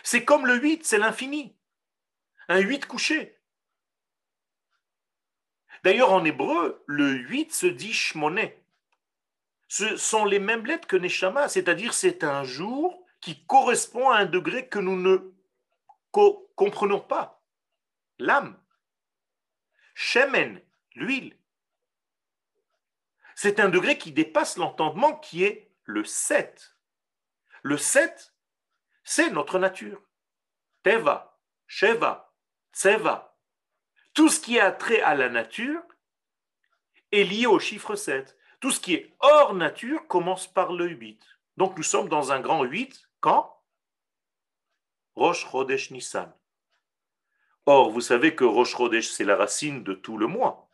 C'est 0.02 0.24
comme 0.24 0.48
le 0.48 0.56
8, 0.56 0.86
c'est 0.86 0.98
l'infini. 0.98 1.58
Un 2.48 2.60
8 2.60 2.86
couché. 2.86 3.38
D'ailleurs, 5.84 6.14
en 6.14 6.24
hébreu, 6.24 6.86
le 6.86 7.16
8 7.16 7.54
se 7.54 7.68
dit 7.68 7.92
shmoné. 7.92 8.64
Ce 9.68 9.98
sont 9.98 10.24
les 10.24 10.40
mêmes 10.40 10.66
lettres 10.66 10.88
que 10.88 10.96
Neshama, 10.96 11.50
c'est-à-dire 11.50 11.94
c'est 11.94 12.24
un 12.24 12.46
jour 12.46 13.06
qui 13.20 13.46
correspond 13.46 14.10
à 14.10 14.20
un 14.20 14.26
degré 14.26 14.70
que 14.70 14.80
nous 14.80 14.96
ne 14.96 15.33
comprenons 16.56 17.02
pas. 17.02 17.44
L'âme. 18.20 18.58
Shemen, 19.96 20.62
l'huile. 20.96 21.38
C'est 23.36 23.60
un 23.60 23.70
degré 23.70 23.98
qui 23.98 24.12
dépasse 24.12 24.58
l'entendement 24.58 25.18
qui 25.18 25.44
est 25.44 25.72
le 25.86 26.04
7. 26.04 26.76
Le 27.64 27.78
7, 27.78 28.34
c'est 29.04 29.32
notre 29.32 29.60
nature. 29.60 30.02
Teva, 30.84 31.40
Sheva, 31.68 32.34
Tseva. 32.74 33.38
Tout 34.14 34.30
ce 34.30 34.40
qui 34.40 34.60
a 34.60 34.72
trait 34.72 35.02
à 35.02 35.16
la 35.16 35.30
nature 35.30 35.82
est 37.12 37.24
lié 37.24 37.48
au 37.48 37.60
chiffre 37.60 37.96
7. 37.96 38.38
Tout 38.60 38.72
ce 38.72 38.80
qui 38.80 38.94
est 38.94 39.16
hors 39.20 39.54
nature 39.54 40.08
commence 40.08 40.48
par 40.48 40.72
le 40.72 40.88
8. 40.88 41.22
Donc 41.58 41.78
nous 41.78 41.84
sommes 41.84 42.10
dans 42.10 42.32
un 42.32 42.40
grand 42.40 42.64
8 42.64 43.10
quand? 43.20 43.63
Rosh 45.16 45.46
Chodesh 45.50 45.92
Nissan. 45.92 46.34
Or, 47.66 47.92
vous 47.92 48.02
savez 48.02 48.36
que 48.36 48.44
Rosh 48.44 48.76
Chodesh, 48.76 49.10
c'est 49.10 49.24
la 49.24 49.36
racine 49.36 49.84
de 49.84 49.94
tout 49.94 50.18
le 50.18 50.28
mois. 50.28 50.70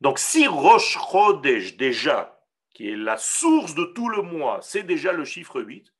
Donc 0.00 0.18
si 0.18 0.46
Rosh 0.46 0.98
Chodesh 0.98 1.76
déjà 1.76 2.34
qui 2.74 2.88
est 2.90 2.96
la 2.96 3.16
source 3.16 3.74
de 3.74 3.84
tout 3.84 4.08
le 4.08 4.22
mois, 4.22 4.60
c'est 4.62 4.84
déjà 4.84 5.12
le 5.12 5.24
chiffre 5.24 5.60
8, 5.60 5.92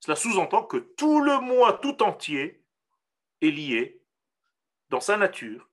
cela 0.00 0.14
sous-entend 0.14 0.62
que 0.62 0.76
tout 0.76 1.20
le 1.20 1.40
mois 1.40 1.72
tout 1.72 2.02
entier 2.02 2.62
est 3.40 3.50
lié 3.50 4.02
dans 4.90 5.00
sa 5.00 5.16
nature 5.16 5.70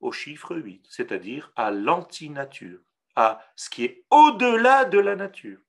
au 0.00 0.12
chiffre 0.12 0.56
8, 0.56 0.86
c'est-à-dire 0.88 1.52
à, 1.56 1.70
l'antinature, 1.70 2.80
à 3.16 3.40
ce 3.56 3.70
qui 3.70 3.84
est 3.84 4.04
au-delà 4.10 4.84
de 4.84 4.98
la 4.98 5.16
nature. 5.16 5.60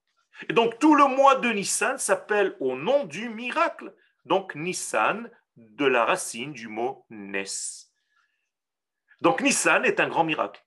Et 0.47 0.53
donc 0.53 0.79
tout 0.79 0.95
le 0.95 1.05
mois 1.05 1.35
de 1.35 1.49
Nissan 1.49 1.97
s'appelle 1.97 2.55
au 2.59 2.75
nom 2.75 3.05
du 3.05 3.29
miracle. 3.29 3.93
Donc 4.29 4.53
Nissan 4.53 5.27
de 5.57 5.85
la 5.85 6.05
racine 6.05 6.53
du 6.53 6.67
mot 6.67 7.03
Nes. 7.09 7.89
Donc 9.21 9.41
Nissan 9.41 9.83
est 9.85 9.99
un 9.99 10.07
grand 10.07 10.23
miracle. 10.23 10.63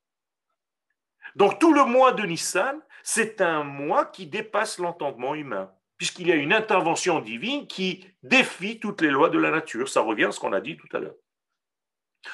Donc 1.36 1.60
tout 1.60 1.72
le 1.72 1.84
mois 1.84 2.12
de 2.12 2.24
Nissan, 2.24 2.82
c'est 3.04 3.40
un 3.40 3.62
mois 3.62 4.06
qui 4.06 4.26
dépasse 4.26 4.78
l'entendement 4.78 5.36
humain, 5.36 5.72
puisqu'il 5.96 6.26
y 6.26 6.32
a 6.32 6.34
une 6.34 6.52
intervention 6.52 7.20
divine 7.20 7.68
qui 7.68 8.04
défie 8.24 8.80
toutes 8.80 9.00
les 9.00 9.10
lois 9.10 9.30
de 9.30 9.38
la 9.38 9.52
nature. 9.52 9.88
Ça 9.88 10.00
revient 10.00 10.24
à 10.24 10.32
ce 10.32 10.40
qu'on 10.40 10.52
a 10.52 10.60
dit 10.60 10.76
tout 10.76 10.88
à 10.96 10.98
l'heure. 10.98 11.14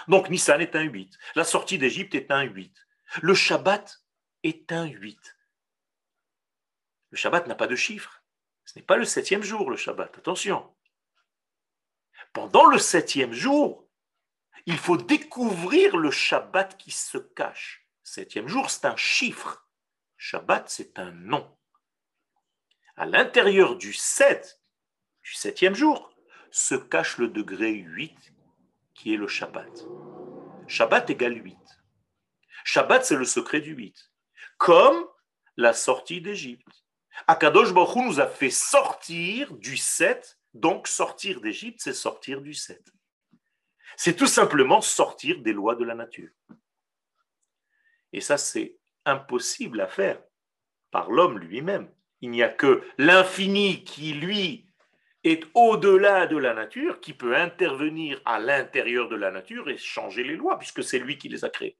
Donc 0.09 0.31
Nissan 0.31 0.63
est 0.63 0.77
un 0.77 0.83
8. 0.83 1.19
La 1.35 1.45
sortie 1.45 1.77
d'Égypte 1.77 2.15
est 2.15 2.31
un 2.31 2.43
8. 2.43 2.75
Le 3.21 3.35
Shabbat 3.35 4.03
est 4.45 4.73
un 4.73 4.87
8. 4.87 5.37
Le 7.11 7.17
Shabbat 7.19 7.47
n'a 7.47 7.55
pas 7.55 7.67
de 7.67 7.77
chiffre. 7.77 8.25
Ce 8.65 8.79
n'est 8.79 8.85
pas 8.85 8.97
le 8.97 9.05
septième 9.05 9.43
jour, 9.43 9.71
le 9.71 9.77
Shabbat. 9.77 10.17
Attention. 10.17 10.75
Pendant 12.39 12.67
le 12.67 12.79
septième 12.79 13.33
jour, 13.33 13.85
il 14.65 14.79
faut 14.79 14.97
découvrir 14.97 15.97
le 15.97 16.13
Shabbat 16.13 16.79
qui 16.79 16.93
se 16.93 17.19
cache. 17.19 17.85
Septième 18.05 18.47
jour, 18.47 18.71
c'est 18.71 18.85
un 18.85 18.95
chiffre. 18.95 19.69
Shabbat, 20.17 20.71
c'est 20.71 21.01
un 21.01 21.11
nom. 21.11 21.53
À 22.95 23.07
l'intérieur 23.07 23.75
du 23.75 23.93
7, 23.93 24.61
du 25.25 25.35
septième 25.35 25.75
jour, 25.75 26.15
se 26.53 26.77
cache 26.77 27.19
le 27.19 27.27
degré 27.27 27.73
8 27.73 28.17
qui 28.95 29.15
est 29.15 29.17
le 29.17 29.27
Shabbat. 29.27 29.85
Shabbat 30.69 31.11
égale 31.11 31.45
8. 31.45 31.57
Shabbat, 32.63 33.05
c'est 33.05 33.17
le 33.17 33.25
secret 33.25 33.61
du 33.61 33.73
8. 33.73 34.13
Comme 34.59 35.09
la 35.57 35.73
sortie 35.73 36.21
d'Égypte. 36.21 36.85
Akadosh 37.27 37.75
Baruch 37.75 37.97
nous 37.97 38.21
a 38.21 38.29
fait 38.29 38.51
sortir 38.51 39.53
du 39.55 39.77
7, 39.77 40.38
donc 40.55 40.89
sortir 40.89 41.41
d'Égypte, 41.41 41.81
c'est 41.81 41.93
sortir 41.93 42.41
du 42.41 42.55
7. 42.55 42.83
C'est 43.97 44.17
tout 44.17 44.27
simplement 44.27 44.81
sortir 44.81 45.41
des 45.43 45.53
lois 45.53 45.75
de 45.75 45.85
la 45.85 45.95
nature. 45.95 46.31
Et 48.13 48.21
ça, 48.21 48.39
c'est 48.39 48.77
impossible 49.05 49.81
à 49.81 49.89
faire 49.89 50.23
par 50.91 51.11
l'homme 51.11 51.39
lui-même. 51.39 51.93
Il 52.21 52.31
n'y 52.31 52.43
a 52.43 52.49
que 52.49 52.83
l'infini 52.97 53.85
qui, 53.85 54.13
lui, 54.13 54.69
est 55.25 55.45
au-delà 55.55 56.27
de 56.27 56.37
la 56.37 56.55
nature, 56.55 57.01
qui 57.01 57.13
peut 57.13 57.37
intervenir 57.37 58.21
à 58.25 58.39
l'intérieur 58.39 59.09
de 59.09 59.17
la 59.17 59.31
nature 59.31 59.69
et 59.69 59.77
changer 59.77 60.25
les 60.25 60.37
lois, 60.37 60.59
puisque 60.59 60.83
c'est 60.83 60.99
lui 60.99 61.19
qui 61.19 61.29
les 61.29 61.45
a 61.45 61.51
créées. 61.51 61.79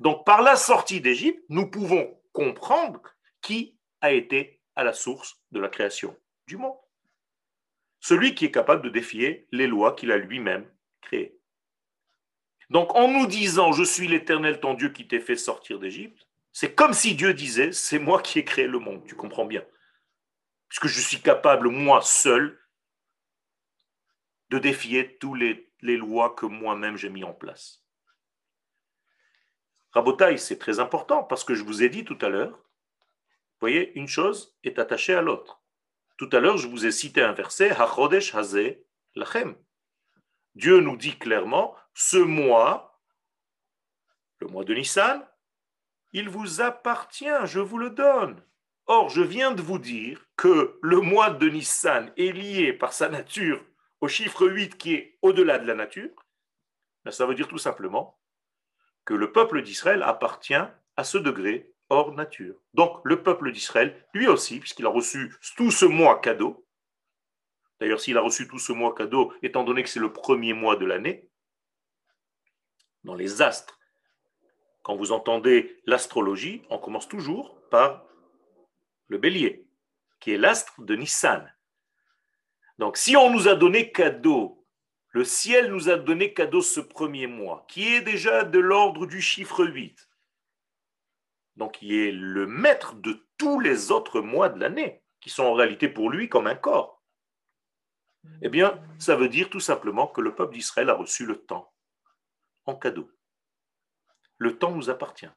Donc, 0.00 0.24
par 0.24 0.42
la 0.42 0.56
sortie 0.56 1.00
d'Égypte, 1.00 1.44
nous 1.48 1.70
pouvons 1.70 2.20
comprendre 2.32 3.02
qui 3.40 3.78
a 4.00 4.12
été 4.12 4.60
à 4.76 4.84
la 4.84 4.92
source 4.92 5.42
de 5.50 5.60
la 5.60 5.68
création 5.68 6.16
du 6.46 6.56
monde. 6.56 6.78
Celui 8.00 8.34
qui 8.34 8.46
est 8.46 8.50
capable 8.50 8.82
de 8.82 8.88
défier 8.88 9.46
les 9.52 9.66
lois 9.66 9.94
qu'il 9.94 10.10
a 10.10 10.16
lui-même 10.16 10.68
créées. 11.00 11.38
Donc 12.70 12.94
en 12.94 13.08
nous 13.08 13.26
disant 13.26 13.72
je 13.72 13.84
suis 13.84 14.08
l'éternel 14.08 14.60
ton 14.60 14.74
Dieu 14.74 14.88
qui 14.90 15.06
t'ai 15.06 15.20
fait 15.20 15.36
sortir 15.36 15.78
d'Égypte, 15.78 16.26
c'est 16.52 16.74
comme 16.74 16.94
si 16.94 17.14
Dieu 17.14 17.34
disait 17.34 17.72
c'est 17.72 17.98
moi 17.98 18.22
qui 18.22 18.38
ai 18.38 18.44
créé 18.44 18.66
le 18.66 18.78
monde, 18.78 19.04
tu 19.06 19.14
comprends 19.14 19.44
bien. 19.44 19.64
Puisque 20.68 20.86
je 20.86 21.00
suis 21.00 21.20
capable, 21.20 21.68
moi 21.68 22.00
seul, 22.00 22.58
de 24.50 24.58
défier 24.58 25.16
toutes 25.18 25.40
les, 25.40 25.96
lois 25.96 26.30
que 26.30 26.46
moi-même 26.46 26.96
j'ai 26.96 27.08
mis 27.08 27.24
en 27.24 27.32
place. 27.32 27.84
Rabotaï, 29.92 30.38
c'est 30.38 30.58
très 30.58 30.78
important 30.78 31.24
parce 31.24 31.42
que 31.42 31.54
je 31.54 31.64
vous 31.64 31.82
ai 31.82 31.88
dit 31.88 32.04
tout 32.04 32.18
à 32.20 32.28
l'heure, 32.28 32.56
voyez, 33.60 33.92
une 33.98 34.08
chose 34.08 34.56
est 34.62 34.78
attachée 34.78 35.14
à 35.14 35.22
l'autre. 35.22 35.59
Tout 36.20 36.28
à 36.34 36.40
l'heure, 36.40 36.58
je 36.58 36.68
vous 36.68 36.84
ai 36.84 36.90
cité 36.90 37.22
un 37.22 37.32
verset, 37.32 37.70
Hachodesh 37.70 38.34
Hazeh 38.34 38.84
Lachem. 39.14 39.56
Dieu 40.54 40.80
nous 40.80 40.98
dit 40.98 41.16
clairement, 41.16 41.74
ce 41.94 42.18
mois, 42.18 43.00
le 44.38 44.46
mois 44.46 44.64
de 44.64 44.74
Nissan, 44.74 45.26
il 46.12 46.28
vous 46.28 46.60
appartient, 46.60 47.46
je 47.46 47.58
vous 47.58 47.78
le 47.78 47.88
donne. 47.88 48.44
Or, 48.84 49.08
je 49.08 49.22
viens 49.22 49.52
de 49.52 49.62
vous 49.62 49.78
dire 49.78 50.26
que 50.36 50.78
le 50.82 51.00
mois 51.00 51.30
de 51.30 51.48
Nissan 51.48 52.12
est 52.18 52.32
lié 52.32 52.74
par 52.74 52.92
sa 52.92 53.08
nature 53.08 53.64
au 54.02 54.08
chiffre 54.08 54.46
8 54.46 54.76
qui 54.76 54.92
est 54.96 55.18
au-delà 55.22 55.58
de 55.58 55.66
la 55.66 55.74
nature. 55.74 56.10
Ça 57.08 57.24
veut 57.24 57.34
dire 57.34 57.48
tout 57.48 57.56
simplement 57.56 58.20
que 59.06 59.14
le 59.14 59.32
peuple 59.32 59.62
d'Israël 59.62 60.02
appartient 60.02 60.52
à 60.52 61.04
ce 61.04 61.16
degré 61.16 61.69
hors 61.90 62.12
nature. 62.12 62.54
Donc, 62.74 63.00
le 63.04 63.22
peuple 63.22 63.52
d'Israël, 63.52 64.06
lui 64.14 64.26
aussi, 64.26 64.60
puisqu'il 64.60 64.86
a 64.86 64.90
reçu 64.90 65.34
tout 65.56 65.70
ce 65.70 65.84
mois 65.84 66.20
cadeau, 66.20 66.64
D'ailleurs, 67.80 68.00
s'il 68.00 68.18
a 68.18 68.20
reçu 68.20 68.46
tout 68.46 68.58
ce 68.58 68.72
mois 68.72 68.94
cadeau, 68.94 69.32
étant 69.42 69.64
donné 69.64 69.82
que 69.82 69.88
c'est 69.88 70.00
le 70.00 70.12
premier 70.12 70.52
mois 70.52 70.76
de 70.76 70.84
l'année, 70.84 71.28
dans 73.04 73.14
les 73.14 73.40
astres, 73.40 73.78
quand 74.82 74.96
vous 74.96 75.12
entendez 75.12 75.80
l'astrologie, 75.86 76.62
on 76.68 76.78
commence 76.78 77.08
toujours 77.08 77.58
par 77.70 78.04
le 79.08 79.16
bélier, 79.16 79.66
qui 80.20 80.32
est 80.32 80.38
l'astre 80.38 80.82
de 80.82 80.94
Nissan. 80.94 81.50
Donc, 82.78 82.98
si 82.98 83.16
on 83.16 83.30
nous 83.30 83.48
a 83.48 83.54
donné 83.54 83.90
cadeau, 83.92 84.66
le 85.08 85.24
ciel 85.24 85.70
nous 85.70 85.88
a 85.88 85.96
donné 85.96 86.34
cadeau 86.34 86.60
ce 86.60 86.80
premier 86.80 87.26
mois, 87.26 87.64
qui 87.66 87.94
est 87.94 88.02
déjà 88.02 88.44
de 88.44 88.58
l'ordre 88.58 89.06
du 89.06 89.22
chiffre 89.22 89.64
8, 89.64 90.09
donc 91.60 91.74
qui 91.74 92.00
est 92.00 92.10
le 92.10 92.46
maître 92.46 92.94
de 92.94 93.28
tous 93.36 93.60
les 93.60 93.90
autres 93.90 94.22
mois 94.22 94.48
de 94.48 94.58
l'année, 94.58 95.02
qui 95.20 95.28
sont 95.28 95.44
en 95.44 95.52
réalité 95.52 95.90
pour 95.90 96.08
lui 96.08 96.30
comme 96.30 96.46
un 96.46 96.54
corps. 96.54 97.02
Eh 98.40 98.48
bien, 98.48 98.82
ça 98.98 99.14
veut 99.14 99.28
dire 99.28 99.50
tout 99.50 99.60
simplement 99.60 100.06
que 100.06 100.22
le 100.22 100.34
peuple 100.34 100.54
d'Israël 100.54 100.88
a 100.88 100.94
reçu 100.94 101.26
le 101.26 101.36
temps 101.36 101.70
en 102.64 102.74
cadeau. 102.74 103.10
Le 104.38 104.58
temps 104.58 104.72
nous 104.72 104.88
appartient. 104.88 105.28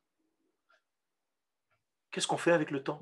qu'est-ce 2.10 2.28
qu'on 2.28 2.38
fait 2.38 2.54
avec 2.54 2.72
le 2.72 2.82
temps? 2.82 3.02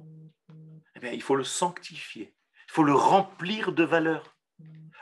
Eh 0.96 1.00
bien, 1.00 1.12
il 1.12 1.22
faut 1.22 1.36
le 1.36 1.44
sanctifier, 1.44 2.34
il 2.70 2.72
faut 2.72 2.84
le 2.84 2.96
remplir 2.96 3.72
de 3.72 3.84
valeur. 3.84 4.36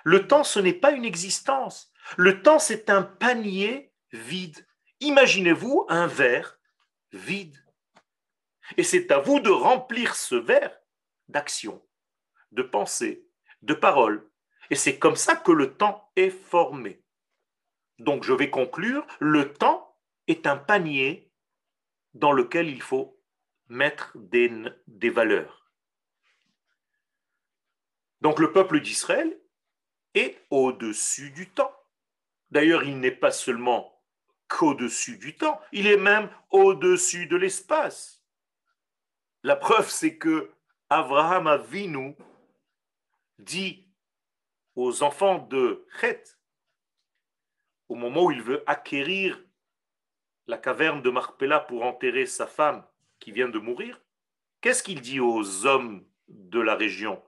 Le 0.03 0.27
temps, 0.27 0.43
ce 0.43 0.59
n'est 0.59 0.73
pas 0.73 0.91
une 0.91 1.05
existence. 1.05 1.93
Le 2.17 2.41
temps, 2.41 2.59
c'est 2.59 2.89
un 2.89 3.03
panier 3.03 3.93
vide. 4.11 4.67
Imaginez-vous 4.99 5.85
un 5.87 6.07
verre 6.07 6.59
vide. 7.13 7.57
Et 8.77 8.83
c'est 8.83 9.11
à 9.11 9.19
vous 9.19 9.39
de 9.39 9.49
remplir 9.49 10.15
ce 10.15 10.35
verre 10.35 10.77
d'action, 11.27 11.83
de 12.51 12.63
pensée, 12.63 13.27
de 13.61 13.73
parole. 13.73 14.29
Et 14.69 14.75
c'est 14.75 14.99
comme 14.99 15.15
ça 15.15 15.35
que 15.35 15.51
le 15.51 15.75
temps 15.75 16.11
est 16.15 16.29
formé. 16.29 17.03
Donc 17.97 18.23
je 18.23 18.33
vais 18.33 18.49
conclure, 18.49 19.05
le 19.19 19.53
temps 19.53 19.97
est 20.27 20.47
un 20.47 20.57
panier 20.57 21.31
dans 22.13 22.31
lequel 22.31 22.69
il 22.69 22.81
faut 22.81 23.19
mettre 23.67 24.11
des, 24.15 24.51
des 24.87 25.09
valeurs. 25.09 25.71
Donc 28.21 28.39
le 28.39 28.51
peuple 28.51 28.79
d'Israël 28.81 29.39
est 30.13 30.37
au-dessus 30.49 31.31
du 31.31 31.49
temps. 31.49 31.73
D'ailleurs, 32.51 32.83
il 32.83 32.99
n'est 32.99 33.11
pas 33.11 33.31
seulement 33.31 34.03
qu'au-dessus 34.47 35.17
du 35.17 35.35
temps, 35.37 35.61
il 35.71 35.87
est 35.87 35.97
même 35.97 36.29
au-dessus 36.49 37.27
de 37.27 37.37
l'espace. 37.37 38.18
La 39.43 39.55
preuve, 39.55 39.89
c'est 39.89 40.17
que 40.17 40.51
Abraham 40.89 41.47
Avinu 41.47 42.15
dit 43.37 43.87
aux 44.75 45.01
enfants 45.03 45.39
de 45.39 45.85
Chet, 45.99 46.23
au 47.87 47.95
moment 47.95 48.25
où 48.25 48.31
il 48.31 48.41
veut 48.41 48.63
acquérir 48.67 49.41
la 50.47 50.57
caverne 50.57 51.01
de 51.01 51.09
Marpella 51.09 51.59
pour 51.59 51.83
enterrer 51.83 52.25
sa 52.25 52.47
femme 52.47 52.85
qui 53.19 53.31
vient 53.31 53.49
de 53.49 53.59
mourir, 53.59 54.01
qu'est-ce 54.61 54.83
qu'il 54.83 55.01
dit 55.01 55.19
aux 55.19 55.65
hommes 55.65 56.05
de 56.27 56.59
la 56.59 56.75
région? 56.75 57.23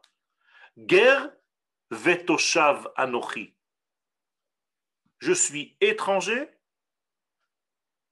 Guerre 0.77 1.31
vetoshav 1.91 2.91
anochi. 2.95 3.55
Je 5.19 5.33
suis 5.33 5.77
étranger 5.79 6.49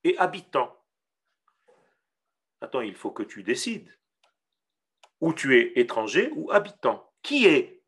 et 0.04 0.18
habitant. 0.18 0.79
Attends, 2.62 2.82
il 2.82 2.96
faut 2.96 3.12
que 3.12 3.24
tu 3.24 3.44
décides. 3.44 3.94
Ou 5.22 5.34
tu 5.34 5.58
es 5.60 5.74
étranger 5.80 6.32
ou 6.36 6.52
habitant. 6.52 7.12
Qui 7.22 7.46
est 7.46 7.82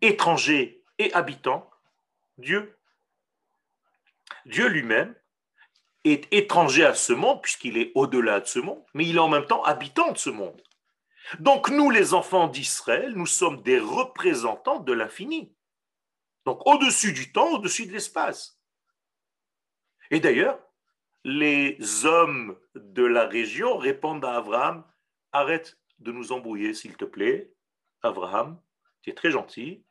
étranger 0.00 0.84
et 0.98 1.12
habitant? 1.12 1.70
Dieu. 2.36 2.78
Dieu 4.46 4.68
lui-même 4.68 5.14
est 6.04 6.32
étranger 6.32 6.84
à 6.84 6.94
ce 6.94 7.12
monde, 7.12 7.42
puisqu'il 7.42 7.76
est 7.76 7.92
au-delà 7.94 8.40
de 8.40 8.46
ce 8.46 8.60
monde, 8.60 8.84
mais 8.94 9.06
il 9.06 9.16
est 9.16 9.20
en 9.20 9.28
même 9.28 9.46
temps 9.46 9.62
habitant 9.64 10.12
de 10.12 10.18
ce 10.18 10.30
monde. 10.30 10.62
Donc 11.40 11.68
nous, 11.68 11.90
les 11.90 12.14
enfants 12.14 12.48
d'Israël, 12.48 13.12
nous 13.14 13.26
sommes 13.26 13.62
des 13.62 13.78
représentants 13.78 14.80
de 14.80 14.92
l'infini. 14.92 15.54
Donc 16.46 16.66
au-dessus 16.66 17.12
du 17.12 17.32
temps, 17.32 17.50
au-dessus 17.52 17.86
de 17.86 17.92
l'espace. 17.92 18.58
Et 20.10 20.20
d'ailleurs, 20.20 20.58
les 21.28 22.06
hommes 22.06 22.58
de 22.74 23.04
la 23.04 23.26
région 23.26 23.76
répondent 23.76 24.24
à 24.24 24.36
Abraham, 24.36 24.82
arrête 25.32 25.78
de 25.98 26.10
nous 26.10 26.32
embrouiller, 26.32 26.72
s'il 26.72 26.96
te 26.96 27.04
plaît. 27.04 27.52
Abraham, 28.02 28.58
tu 29.02 29.10
es 29.10 29.14
très 29.14 29.30
gentil. 29.30 29.84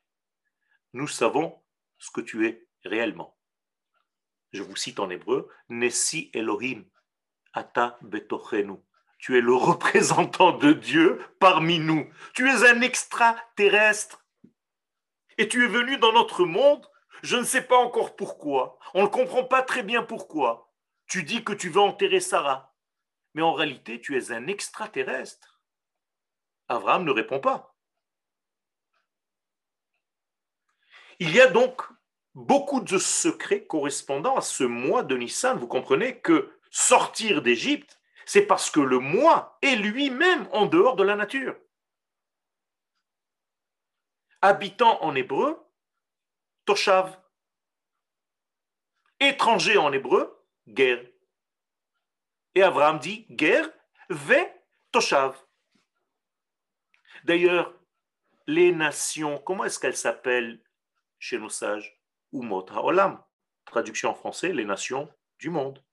Nous 0.93 1.07
savons 1.07 1.61
ce 1.99 2.09
que 2.09 2.21
tu 2.21 2.47
es 2.47 2.67
réellement. 2.83 3.37
Je 4.51 4.63
vous 4.63 4.75
cite 4.75 4.99
en 4.99 5.11
hébreu, 5.11 5.47
Nessi 5.69 6.31
Elohim, 6.33 6.85
Ata 7.53 7.99
Betochenu. 8.01 8.77
Tu 9.19 9.37
es 9.37 9.41
le 9.41 9.53
représentant 9.69 10.57
de 10.57 10.73
Dieu 10.73 11.21
parmi 11.39 11.77
nous. 11.77 12.09
Tu 12.33 12.49
es 12.49 12.67
un 12.67 12.81
extraterrestre. 12.81 14.25
Et 15.37 15.47
tu 15.47 15.65
es 15.65 15.67
venu 15.67 15.99
dans 15.99 16.13
notre 16.13 16.45
monde, 16.45 16.89
je 17.21 17.37
ne 17.37 17.43
sais 17.43 17.61
pas 17.61 17.77
encore 17.77 18.15
pourquoi. 18.15 18.79
On 18.95 19.03
ne 19.03 19.07
comprend 19.07 19.43
pas 19.43 19.61
très 19.61 19.83
bien 19.83 20.01
pourquoi. 20.01 20.66
Tu 21.07 21.23
dis 21.23 21.43
que 21.43 21.53
tu 21.53 21.69
veux 21.69 21.81
enterrer 21.81 22.19
Sarah. 22.19 22.75
Mais 23.33 23.41
en 23.41 23.53
réalité, 23.53 24.01
tu 24.01 24.17
es 24.17 24.31
un 24.31 24.47
extraterrestre. 24.47 25.61
Abraham 26.67 27.05
ne 27.05 27.11
répond 27.11 27.39
pas. 27.39 27.75
Il 31.19 31.33
y 31.33 31.41
a 31.41 31.47
donc 31.47 31.81
beaucoup 32.35 32.81
de 32.81 32.97
secrets 32.97 33.65
correspondant 33.65 34.37
à 34.37 34.41
ce 34.41 34.63
mois 34.63 35.03
de 35.03 35.15
Nissan. 35.17 35.57
Vous 35.57 35.67
comprenez 35.67 36.19
que 36.19 36.59
sortir 36.69 37.41
d'Égypte, 37.41 37.99
c'est 38.25 38.45
parce 38.45 38.69
que 38.69 38.79
le 38.79 38.99
mois 38.99 39.57
est 39.61 39.75
lui-même 39.75 40.47
en 40.51 40.65
dehors 40.65 40.95
de 40.95 41.03
la 41.03 41.15
nature. 41.15 41.55
Habitant 44.41 45.01
en 45.03 45.15
hébreu, 45.15 45.59
Toshav. 46.65 47.19
Étranger 49.19 49.77
en 49.77 49.91
hébreu, 49.91 50.36
guerre. 50.67 51.03
Et 52.55 52.63
Abraham 52.63 52.99
dit 52.99 53.25
guerre, 53.29 53.69
ve 54.09 54.45
Toshav. 54.91 55.35
D'ailleurs, 57.23 57.73
les 58.47 58.71
nations, 58.71 59.37
comment 59.39 59.65
est-ce 59.65 59.79
qu'elles 59.79 59.97
s'appellent 59.97 60.61
chez 61.19 61.37
nos 61.37 61.49
sages? 61.49 61.99
Umot 62.33 62.65
HaOlam. 62.69 63.23
Traduction 63.65 64.11
en 64.11 64.15
français, 64.15 64.53
les 64.53 64.65
nations 64.65 65.11
du 65.39 65.49
monde. 65.49 65.83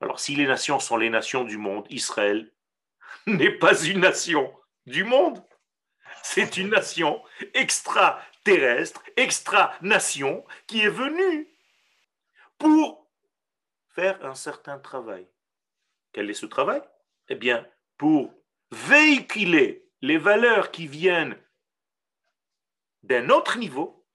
Alors, 0.00 0.20
si 0.20 0.34
les 0.34 0.46
nations 0.46 0.80
sont 0.80 0.96
les 0.96 1.10
nations 1.10 1.44
du 1.44 1.58
monde, 1.58 1.86
Israël 1.90 2.52
n'est 3.26 3.58
pas 3.58 3.80
une 3.84 4.00
nation 4.00 4.52
du 4.86 5.04
monde. 5.04 5.42
C'est 6.22 6.56
une 6.56 6.70
nation 6.70 7.22
extraterrestre, 7.54 9.02
extra-nation, 9.16 10.44
qui 10.66 10.80
est 10.80 10.90
venue 10.90 11.48
pour 12.58 13.07
un 13.98 14.34
certain 14.34 14.78
travail. 14.78 15.28
Quel 16.12 16.30
est 16.30 16.34
ce 16.34 16.46
travail? 16.46 16.82
Eh 17.28 17.34
bien, 17.34 17.66
pour 17.96 18.32
véhiculer 18.70 19.90
les 20.00 20.18
valeurs 20.18 20.70
qui 20.70 20.86
viennent 20.86 21.38
d'un 23.02 23.30
autre 23.30 23.58
niveau, 23.58 24.06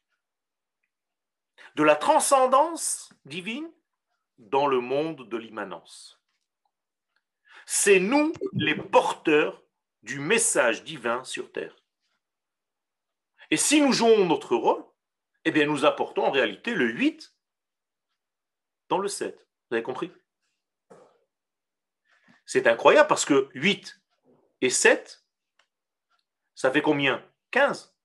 de 1.76 1.84
la 1.84 1.96
transcendance 1.96 3.12
divine 3.26 3.70
dans 4.38 4.68
le 4.68 4.80
monde 4.80 5.28
de 5.28 5.38
l'immanence. 5.38 6.22
C'est 7.66 8.00
nous 8.00 8.34
les 8.54 8.76
porteurs 8.76 9.64
du 10.04 10.20
message 10.20 10.84
divin 10.84 11.24
sur 11.24 11.52
Terre. 11.52 11.76
Et 13.50 13.58
si 13.58 13.82
nous 13.82 13.92
jouons 13.92 14.26
notre 14.26 14.56
rôle, 14.56 14.86
eh 15.46 15.52
bien 15.52 15.66
nous 15.66 15.86
apportons 15.86 16.26
en 16.26 16.32
réalité 16.32 16.76
le 16.76 16.90
8 16.90 17.36
dans 18.90 19.00
le 19.00 19.08
7. 19.08 19.48
Vous 19.74 19.78
avez 19.78 19.84
compris? 19.84 20.12
C'est 22.46 22.68
incroyable 22.68 23.08
parce 23.08 23.26
que 23.26 23.50
8 23.56 24.00
et 24.62 24.70
7, 24.70 25.24
ça 26.54 26.70
fait 26.70 26.84
combien? 26.84 27.26
15. 27.50 27.98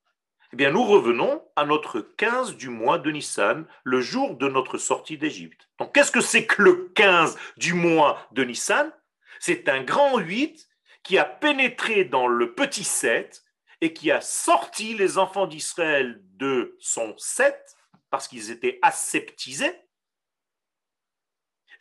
Eh 0.54 0.56
bien, 0.56 0.70
nous 0.70 0.82
revenons 0.82 1.46
à 1.56 1.66
notre 1.66 2.00
15 2.00 2.56
du 2.56 2.70
mois 2.70 2.98
de 2.98 3.10
Nissan, 3.10 3.66
le 3.84 4.00
jour 4.00 4.38
de 4.38 4.48
notre 4.48 4.78
sortie 4.78 5.18
d'Égypte. 5.18 5.68
Donc, 5.78 5.92
qu'est-ce 5.92 6.10
que 6.10 6.22
c'est 6.22 6.46
que 6.46 6.62
le 6.62 6.88
15 6.94 7.36
du 7.58 7.74
mois 7.74 8.26
de 8.32 8.44
Nissan? 8.44 8.90
C'est 9.38 9.68
un 9.68 9.82
grand 9.82 10.16
8 10.16 10.66
qui 11.02 11.18
a 11.18 11.26
pénétré 11.26 12.06
dans 12.06 12.28
le 12.28 12.54
petit 12.54 12.84
7 12.84 13.44
et 13.82 13.92
qui 13.92 14.10
a 14.10 14.22
sorti 14.22 14.94
les 14.94 15.18
enfants 15.18 15.46
d'Israël 15.46 16.22
de 16.38 16.78
son 16.80 17.12
7 17.18 17.76
parce 18.08 18.26
qu'ils 18.26 18.50
étaient 18.50 18.78
aseptisés 18.80 19.78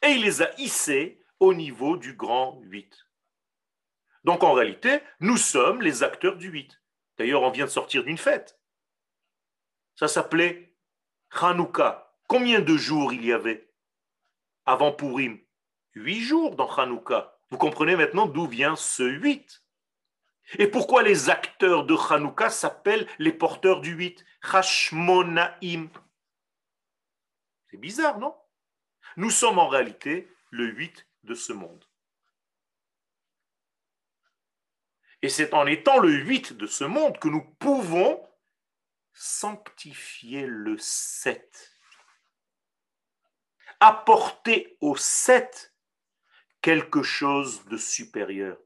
et 0.01 0.07
il 0.09 0.21
les 0.23 0.41
a 0.41 0.53
hissés 0.59 1.23
au 1.39 1.53
niveau 1.53 1.97
du 1.97 2.13
grand 2.13 2.59
8. 2.63 3.05
Donc 4.23 4.43
en 4.43 4.53
réalité, 4.53 5.01
nous 5.19 5.37
sommes 5.37 5.81
les 5.81 6.03
acteurs 6.03 6.37
du 6.37 6.49
8. 6.49 6.81
D'ailleurs, 7.17 7.43
on 7.43 7.51
vient 7.51 7.65
de 7.65 7.69
sortir 7.69 8.03
d'une 8.03 8.17
fête. 8.17 8.59
Ça 9.95 10.07
s'appelait 10.07 10.75
Hanouka. 11.31 12.15
Combien 12.27 12.59
de 12.59 12.75
jours 12.77 13.13
il 13.13 13.25
y 13.25 13.31
avait 13.31 13.73
avant 14.65 14.91
Purim? 14.91 15.39
Huit 15.93 16.21
jours 16.21 16.55
dans 16.55 16.69
Hanouka. 16.69 17.39
Vous 17.49 17.57
comprenez 17.57 17.95
maintenant 17.95 18.27
d'où 18.27 18.45
vient 18.45 18.75
ce 18.75 19.03
8. 19.03 19.63
Et 20.59 20.67
pourquoi 20.67 21.03
les 21.03 21.29
acteurs 21.29 21.85
de 21.85 21.95
Hanouka 21.95 22.49
s'appellent 22.49 23.07
les 23.19 23.33
porteurs 23.33 23.81
du 23.81 23.93
8 23.93 24.23
Hashmonaim. 24.53 25.89
C'est 27.69 27.77
bizarre, 27.77 28.19
non? 28.19 28.35
Nous 29.17 29.31
sommes 29.31 29.57
en 29.57 29.67
réalité 29.67 30.31
le 30.51 30.67
8 30.67 31.07
de 31.23 31.33
ce 31.33 31.51
monde. 31.51 31.83
Et 35.23 35.29
c'est 35.29 35.55
en 35.55 35.65
étant 35.65 35.97
le 35.97 36.11
8 36.11 36.53
de 36.53 36.67
ce 36.67 36.83
monde 36.83 37.17
que 37.17 37.27
nous 37.27 37.43
pouvons 37.59 38.23
sanctifier 39.13 40.45
le 40.45 40.77
7. 40.77 41.73
Apporter 43.79 44.77
au 44.81 44.95
7 44.95 45.73
quelque 46.61 47.01
chose 47.01 47.65
de 47.65 47.77
supérieur. 47.77 48.57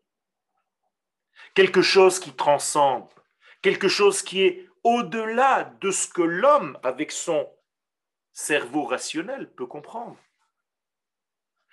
quelque 1.54 1.82
chose 1.82 2.20
qui 2.20 2.34
transcende, 2.34 3.10
quelque 3.62 3.88
chose 3.88 4.22
qui 4.22 4.42
est 4.42 4.70
au-delà 4.84 5.66
de 5.82 5.92
ce 5.92 6.08
que 6.08 6.22
l'homme, 6.22 6.78
avec 6.84 7.12
son 7.12 7.50
cerveau 8.32 8.84
rationnel, 8.84 9.50
peut 9.54 9.66
comprendre. 9.66 10.18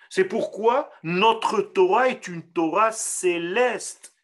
C'est 0.09 0.25
pourquoi 0.25 0.91
notre 1.03 1.61
Torah 1.61 2.09
est 2.09 2.27
une 2.27 2.43
Torah 2.51 2.91
céleste. 2.91 4.15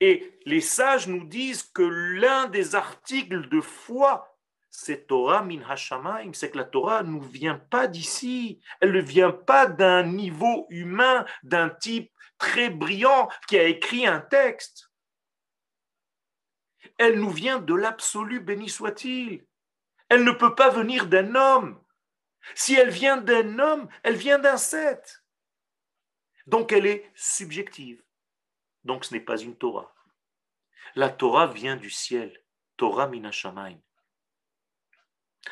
Et 0.00 0.38
les 0.46 0.60
sages 0.60 1.08
nous 1.08 1.24
disent 1.24 1.64
que 1.64 1.82
l'un 1.82 2.46
des 2.46 2.76
articles 2.76 3.48
de 3.48 3.60
foi, 3.60 4.38
c'est 4.70 5.08
Torah 5.08 5.42
min 5.42 5.60
hashamaim, 5.68 6.32
c'est 6.32 6.50
que 6.50 6.58
la 6.58 6.64
Torah 6.64 7.02
ne 7.02 7.18
vient 7.18 7.58
pas 7.58 7.88
d'ici, 7.88 8.60
elle 8.80 8.92
ne 8.92 9.00
vient 9.00 9.32
pas 9.32 9.66
d'un 9.66 10.04
niveau 10.04 10.66
humain, 10.70 11.26
d'un 11.42 11.68
type 11.68 12.12
très 12.38 12.70
brillant 12.70 13.28
qui 13.48 13.58
a 13.58 13.64
écrit 13.64 14.06
un 14.06 14.20
texte. 14.20 14.88
Elle 16.96 17.18
nous 17.18 17.30
vient 17.30 17.58
de 17.58 17.74
l'absolu, 17.74 18.38
béni 18.38 18.68
soit-il. 18.68 19.44
Elle 20.08 20.22
ne 20.22 20.30
peut 20.30 20.54
pas 20.54 20.70
venir 20.70 21.06
d'un 21.06 21.34
homme. 21.34 21.80
Si 22.54 22.74
elle 22.74 22.90
vient 22.90 23.16
d'un 23.16 23.58
homme, 23.58 23.88
elle 24.02 24.16
vient 24.16 24.38
d'un 24.38 24.56
set. 24.56 25.22
Donc 26.46 26.72
elle 26.72 26.86
est 26.86 27.10
subjective. 27.14 28.02
Donc 28.84 29.04
ce 29.04 29.14
n'est 29.14 29.20
pas 29.20 29.38
une 29.38 29.56
Torah. 29.56 29.94
La 30.94 31.10
Torah 31.10 31.46
vient 31.46 31.76
du 31.76 31.90
ciel. 31.90 32.42
Torah 32.76 33.08
minashamaim. 33.08 33.78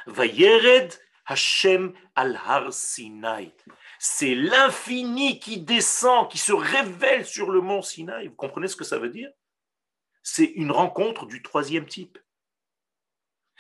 Vayered 0.07 0.93
Hashem 1.27 1.93
al 2.15 2.37
har 2.37 2.73
Sinai. 2.73 3.55
C'est 3.99 4.35
l'infini 4.35 5.39
qui 5.41 5.61
descend, 5.61 6.31
qui 6.31 6.39
se 6.39 6.53
révèle 6.53 7.27
sur 7.27 7.51
le 7.51 7.61
mont 7.61 7.83
Sinaï. 7.83 8.29
Vous 8.29 8.35
comprenez 8.35 8.69
ce 8.69 8.77
que 8.77 8.85
ça 8.85 8.99
veut 8.99 9.09
dire? 9.09 9.31
C'est 10.23 10.45
une 10.45 10.71
rencontre 10.71 11.27
du 11.27 11.43
troisième 11.43 11.87
type. 11.87 12.19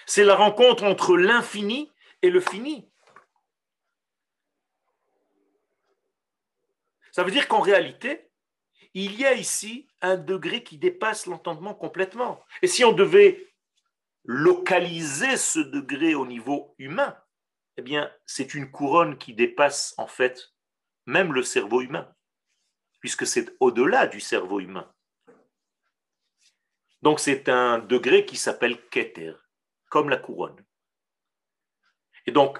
C'est 0.06 0.24
la 0.24 0.36
rencontre 0.36 0.84
entre 0.84 1.16
l'infini 1.16 1.92
et 2.22 2.30
le 2.30 2.40
fini. 2.40 2.88
Ça 7.16 7.24
veut 7.24 7.30
dire 7.30 7.48
qu'en 7.48 7.62
réalité, 7.62 8.30
il 8.92 9.18
y 9.18 9.24
a 9.24 9.32
ici 9.32 9.88
un 10.02 10.18
degré 10.18 10.62
qui 10.62 10.76
dépasse 10.76 11.24
l'entendement 11.24 11.72
complètement. 11.72 12.44
Et 12.60 12.66
si 12.66 12.84
on 12.84 12.92
devait 12.92 13.54
localiser 14.24 15.38
ce 15.38 15.60
degré 15.60 16.14
au 16.14 16.26
niveau 16.26 16.74
humain, 16.76 17.16
eh 17.78 17.80
bien, 17.80 18.12
c'est 18.26 18.52
une 18.52 18.70
couronne 18.70 19.16
qui 19.16 19.32
dépasse 19.32 19.94
en 19.96 20.06
fait 20.06 20.52
même 21.06 21.32
le 21.32 21.42
cerveau 21.42 21.80
humain, 21.80 22.14
puisque 23.00 23.26
c'est 23.26 23.56
au-delà 23.60 24.06
du 24.06 24.20
cerveau 24.20 24.60
humain. 24.60 24.92
Donc 27.00 27.18
c'est 27.18 27.48
un 27.48 27.78
degré 27.78 28.26
qui 28.26 28.36
s'appelle 28.36 28.90
Keter, 28.90 29.32
comme 29.88 30.10
la 30.10 30.18
couronne. 30.18 30.62
Et 32.26 32.30
donc, 32.30 32.58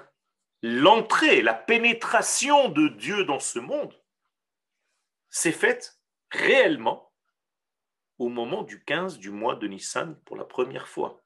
l'entrée, 0.63 1.43
la 1.43 1.53
pénétration 1.53 2.69
de 2.69 2.87
Dieu 2.87 3.23
dans 3.23 3.39
ce 3.39 3.59
monde 3.59 3.93
s'est 5.37 5.51
faite 5.51 5.99
réellement 6.31 7.13
au 8.17 8.29
moment 8.29 8.63
du 8.63 8.83
15 8.83 9.19
du 9.19 9.29
mois 9.29 9.55
de 9.55 9.67
Nissan 9.67 10.19
pour 10.25 10.35
la 10.35 10.45
première 10.45 10.87
fois, 10.87 11.21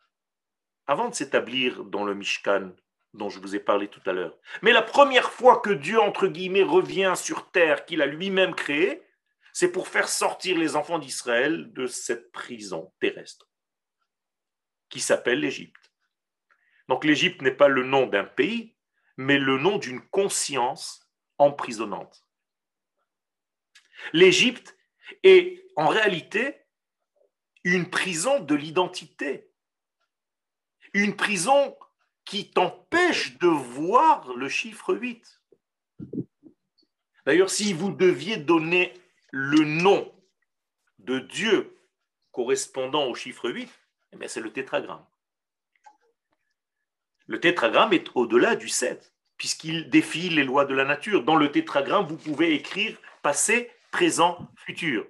avant 0.86 1.10
de 1.10 1.16
s'établir 1.16 1.86
dans 1.86 2.04
le 2.04 2.14
Mishkan 2.14 2.72
dont 3.14 3.30
je 3.30 3.40
vous 3.40 3.56
ai 3.56 3.60
parlé 3.60 3.88
tout 3.88 4.02
à 4.06 4.14
l'heure. 4.14 4.38
Mais 4.62 4.72
la 4.72 4.82
première 4.82 5.32
fois 5.32 5.60
que 5.60 5.70
Dieu, 5.70 6.00
entre 6.00 6.28
guillemets, 6.28 6.64
revient 6.64 7.14
sur 7.16 7.52
terre 7.52 7.86
qu'il 7.86 8.02
a 8.02 8.06
lui-même 8.06 8.56
créée, 8.56 9.04
c'est 9.54 9.72
pour 9.72 9.88
faire 9.88 10.08
sortir 10.08 10.58
les 10.58 10.76
enfants 10.76 11.00
d'Israël 11.00 11.74
de 11.74 11.88
cette 11.88 12.32
prison 12.32 12.94
terrestre 13.00 13.50
qui 14.90 15.00
s'appelle 15.00 15.40
l'Égypte. 15.40 15.92
Donc 16.88 17.06
l'Égypte 17.06 17.42
n'est 17.42 17.52
pas 17.52 17.68
le 17.68 17.84
nom 17.84 18.08
d'un 18.08 18.26
pays, 18.26 18.76
mais 19.18 19.38
le 19.38 19.58
nom 19.58 19.78
d'une 19.78 20.02
conscience 20.10 21.10
emprisonnante. 21.38 22.26
L'Égypte 24.14 24.78
est 25.24 25.66
en 25.76 25.88
réalité 25.88 26.58
une 27.64 27.90
prison 27.90 28.40
de 28.40 28.56
l'identité, 28.56 29.52
une 30.94 31.16
prison 31.16 31.78
qui 32.26 32.52
t'empêche 32.52 33.38
de 33.40 33.48
voir 33.48 34.34
le 34.36 34.50
chiffre 34.50 34.96
8. 34.96 35.42
D'ailleurs, 37.26 37.50
si 37.50 37.74
vous 37.74 37.92
deviez 37.92 38.38
donner 38.38 38.94
le 39.32 39.64
nom 39.64 40.12
de 41.00 41.20
Dieu 41.20 41.78
correspondant 42.32 43.06
au 43.08 43.16
chiffre 43.16 43.50
8, 43.50 43.70
eh 44.14 44.28
c'est 44.28 44.42
le 44.42 44.52
tétragramme. 44.52 45.06
Le 47.28 47.40
tétragramme 47.40 47.94
est 47.94 48.08
au-delà 48.16 48.56
du 48.56 48.68
7, 48.68 49.14
puisqu'il 49.38 49.90
défie 49.90 50.30
les 50.30 50.44
lois 50.44 50.66
de 50.66 50.74
la 50.74 50.86
nature. 50.86 51.24
Dans 51.24 51.36
le 51.36 51.52
tétragramme, 51.52 52.06
vous 52.06 52.18
pouvez 52.18 52.54
écrire 52.54 52.98
passé, 53.22 53.72
présent, 53.92 54.48
futur. 54.56 55.08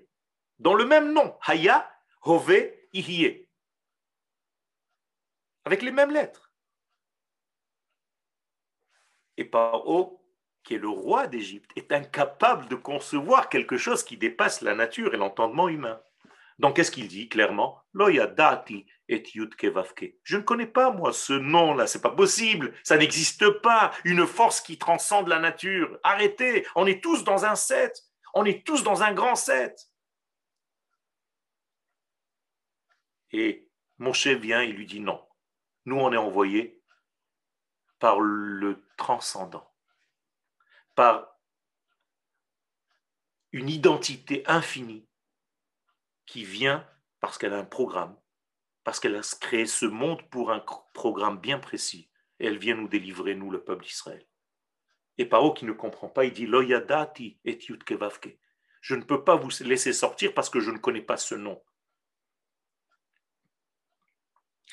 Dans 0.60 0.74
le 0.74 0.86
même 0.86 1.14
nom, 1.14 1.36
Haya, 1.46 1.90
Hove, 2.24 2.72
Ihye. 2.94 3.48
Avec 5.66 5.82
les 5.82 5.92
mêmes 5.92 6.12
lettres. 6.12 6.52
Et 9.38 9.46
Paro, 9.46 10.24
qui 10.64 10.76
est 10.76 10.80
le 10.80 10.90
roi 10.90 11.28
d'Égypte, 11.28 11.72
est 11.76 11.92
incapable 11.92 12.68
de 12.68 12.76
concevoir 12.76 13.50
quelque 13.50 13.78
chose 13.78 14.04
qui 14.04 14.18
dépasse 14.18 14.62
la 14.62 14.76
nature 14.76 15.14
et 15.14 15.18
l'entendement 15.18 15.70
humain. 15.70 16.02
Donc, 16.60 16.76
qu'est-ce 16.76 16.92
qu'il 16.92 17.08
dit 17.08 17.28
clairement? 17.28 17.82
Loyadati 17.94 18.86
et 19.12 19.24
Je 20.24 20.38
ne 20.38 20.42
connais 20.42 20.68
pas, 20.68 20.92
moi, 20.92 21.12
ce 21.12 21.34
nom-là. 21.34 21.86
C'est 21.86 22.02
pas 22.02 22.12
possible. 22.12 22.74
Ça 22.84 22.98
n'existe 22.98 23.50
pas. 23.62 23.92
Une 24.06 24.26
force 24.26 24.62
qui 24.62 24.78
transcende 24.78 25.28
la 25.28 25.40
nature. 25.40 26.00
Arrêtez. 26.04 26.66
On 26.76 26.88
est 26.88 27.04
tous 27.04 27.26
dans 27.26 27.44
un 27.44 27.56
set. 27.56 28.02
On 28.34 28.46
est 28.46 28.66
tous 28.66 28.84
dans 28.84 29.04
un 29.04 29.14
grand 29.14 29.36
set. 29.36 29.92
Et 33.32 33.70
Moshe 33.98 34.28
vient, 34.28 34.62
il 34.62 34.76
lui 34.76 34.86
dit 34.86 35.00
non. 35.00 35.26
Nous, 35.86 35.98
on 35.98 36.12
est 36.12 36.18
envoyés 36.18 36.82
par 38.00 38.20
le 38.20 38.86
transcendant, 38.98 39.72
par 40.96 41.40
une 43.52 43.70
identité 43.70 44.44
infinie 44.48 45.08
qui 46.26 46.44
vient 46.46 46.88
parce 47.20 47.38
qu'elle 47.38 47.54
a 47.54 47.60
un 47.60 47.66
programme, 47.66 48.18
parce 48.84 49.00
qu'elle 49.00 49.16
a 49.16 49.38
créé 49.40 49.66
ce 49.66 49.86
monde 49.86 50.28
pour 50.30 50.52
un 50.52 50.64
programme 50.94 51.40
bien 51.40 51.60
précis. 51.60 52.10
Et 52.40 52.48
elle 52.48 52.58
vient 52.58 52.76
nous 52.76 52.88
délivrer, 52.88 53.36
nous, 53.36 53.52
le 53.52 53.64
peuple 53.64 53.86
d'Israël. 53.86 54.26
Et 55.18 55.26
Paro 55.26 55.53
qui 55.53 55.66
ne 55.66 55.74
comprend 55.74 56.07
pas, 56.07 56.26
il 56.26 56.34
dit 56.34 56.45
Loyadati 56.45 57.39
et 57.45 57.59
Je 58.82 58.95
ne 58.95 59.03
peux 59.03 59.24
pas 59.24 59.36
vous 59.36 59.49
laisser 59.62 59.93
sortir 59.93 60.34
parce 60.34 60.49
que 60.49 60.59
je 60.59 60.72
ne 60.72 60.78
connais 60.78 61.01
pas 61.01 61.18
ce 61.18 61.36
nom. 61.36 61.62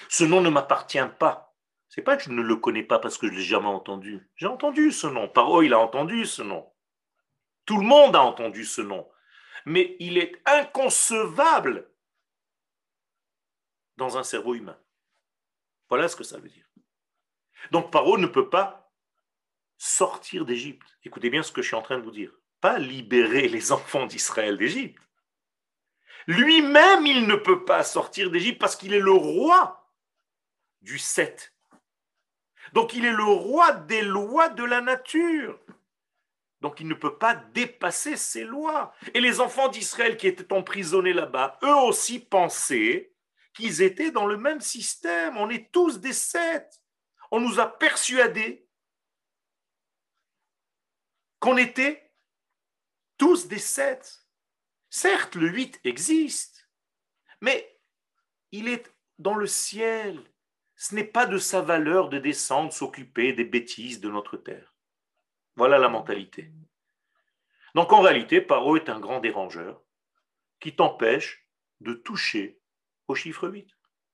Ce 0.09 0.24
nom 0.24 0.41
ne 0.41 0.49
m'appartient 0.49 0.99
pas. 1.18 1.57
C'est 1.89 2.03
pas 2.03 2.16
que 2.16 2.24
je 2.24 2.30
ne 2.30 2.43
le 2.43 2.57
connais 2.57 2.82
pas 2.82 2.99
parce 2.99 3.18
que 3.18 3.26
je 3.26 3.32
l'ai 3.32 3.43
jamais 3.43 3.66
entendu. 3.66 4.30
J'ai 4.36 4.47
entendu 4.47 4.93
ce 4.93 5.07
nom. 5.07 5.28
Paro, 5.28 5.62
il 5.62 5.72
a 5.72 5.78
entendu 5.78 6.26
ce 6.26 6.43
nom. 6.43 6.70
Tout 7.64 7.78
le 7.78 7.86
monde 7.86 8.14
a 8.14 8.22
entendu 8.22 8.64
ce 8.64 8.80
nom. 8.80 9.09
Mais 9.64 9.97
il 9.99 10.18
est 10.18 10.41
inconcevable 10.47 11.91
dans 13.97 14.16
un 14.16 14.22
cerveau 14.22 14.55
humain. 14.55 14.78
Voilà 15.89 16.09
ce 16.09 16.16
que 16.16 16.24
ça 16.24 16.39
veut 16.39 16.49
dire. 16.49 16.66
Donc 17.72 17.91
Paro 17.91 18.18
ne 18.18 18.26
peut 18.26 18.49
pas 18.49 18.88
sortir 19.79 20.45
d'Égypte. 20.45 20.87
Écoutez 21.05 21.31
bien 21.31 21.43
ce 21.43 21.53
que 21.53 21.62
je 21.62 21.68
suis 21.68 21.76
en 21.76 21.83
train 21.83 21.99
de 21.99 22.03
vous 22.03 22.11
dire. 22.11 22.33
Pas 22.61 22.79
libérer 22.79 23.49
les 23.49 23.72
enfants 23.72 24.07
d'Israël 24.07 24.59
d'Égypte. 24.59 25.01
Lui-même, 26.26 27.07
il 27.07 27.26
ne 27.26 27.37
peut 27.37 27.64
pas 27.64 27.85
sortir 27.85 28.31
d'Égypte 28.31 28.61
parce 28.61 28.76
qu'il 28.76 28.93
est 28.93 29.01
le 29.01 29.12
roi 29.12 29.91
du 30.83 30.99
7. 30.99 31.55
Donc 32.74 32.93
il 32.93 33.07
est 33.07 33.12
le 33.12 33.24
roi 33.24 33.72
des 33.72 34.03
lois 34.03 34.51
de 34.51 34.64
la 34.64 34.81
nature. 34.81 35.59
Donc 36.61 36.81
il 36.81 36.89
ne 36.89 36.95
peut 36.95 37.16
pas 37.16 37.35
dépasser 37.35 38.16
ces 38.16 38.45
lois. 38.45 38.93
Et 39.14 39.20
les 39.20 39.41
enfants 39.41 39.68
d'Israël 39.68 40.16
qui 40.16 40.26
étaient 40.26 40.53
emprisonnés 40.53 41.12
là-bas, 41.12 41.59
eux 41.62 41.76
aussi 41.76 42.18
pensaient 42.18 43.14
qu'ils 43.55 43.81
étaient 43.81 44.11
dans 44.11 44.26
le 44.26 44.37
même 44.37 44.61
système. 44.61 45.39
On 45.39 45.49
est 45.49 45.70
tous 45.72 46.01
des 46.01 46.12
sept. 46.12 46.83
On 47.31 47.41
nous 47.41 47.61
a 47.61 47.66
persuadés 47.66 48.68
qu'on 51.41 51.57
était 51.57 52.12
tous 53.16 53.49
des 53.49 53.59
sept. 53.59 54.26
Certes, 54.91 55.34
le 55.34 55.49
8 55.49 55.80
existe, 55.84 56.68
mais 57.41 57.80
il 58.53 58.68
est 58.68 58.95
dans 59.18 59.34
le 59.34 59.47
ciel. 59.47 60.22
Ce 60.76 60.95
n'est 60.95 61.05
pas 61.05 61.26
de 61.26 61.39
sa 61.39 61.61
valeur 61.61 62.09
de 62.09 62.18
descendre 62.18 62.72
s'occuper 62.72 63.32
des 63.32 63.45
bêtises 63.45 64.01
de 64.01 64.09
notre 64.09 64.36
terre. 64.36 64.74
Voilà 65.57 65.78
la 65.78 65.89
mentalité. 65.89 66.53
Donc 67.74 67.93
en 67.93 68.01
réalité, 68.01 68.41
Paro 68.41 68.76
est 68.76 68.89
un 68.89 69.01
grand 69.01 69.20
dérangeur 69.20 69.82
qui 70.61 70.74
t'empêche 70.74 71.49
de 71.80 71.93
toucher 71.93 72.61
au 73.09 73.14
chiffre 73.14 73.49
8. 73.49 73.68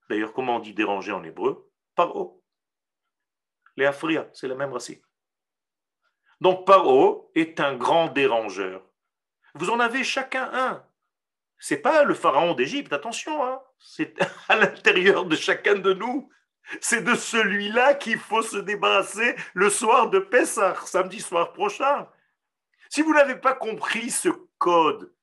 D'ailleurs, 0.09 0.33
comment 0.33 0.57
on 0.57 0.59
dit 0.59 0.73
déranger 0.73 1.11
en 1.11 1.23
hébreu? 1.23 1.71
Paro. 1.95 2.43
Les 3.77 3.89
c'est 4.33 4.47
la 4.47 4.55
même 4.55 4.71
racine. 4.71 5.01
Donc 6.41 6.65
Paro 6.65 7.31
est 7.35 7.59
un 7.59 7.75
grand 7.75 8.07
dérangeur. 8.07 8.83
Vous 9.53 9.69
en 9.69 9.79
avez 9.79 10.03
chacun 10.03 10.49
un. 10.53 10.85
C'est 11.57 11.77
pas 11.77 12.03
le 12.03 12.13
pharaon 12.13 12.53
d'Égypte, 12.53 12.93
attention, 12.93 13.43
hein. 13.43 13.61
c'est 13.79 14.15
à 14.49 14.55
l'intérieur 14.55 15.25
de 15.25 15.35
chacun 15.35 15.75
de 15.75 15.93
nous. 15.93 16.29
C'est 16.81 17.03
de 17.03 17.15
celui-là 17.15 17.93
qu'il 17.93 18.17
faut 18.17 18.41
se 18.41 18.57
débarrasser 18.57 19.35
le 19.53 19.69
soir 19.69 20.09
de 20.09 20.19
Pessah, 20.19 20.75
samedi 20.85 21.21
soir 21.21 21.53
prochain. 21.53 22.07
Si 22.89 23.01
vous 23.01 23.13
n'avez 23.13 23.35
pas 23.35 23.53
compris 23.53 24.09
ce 24.09 24.29
code, 24.57 25.13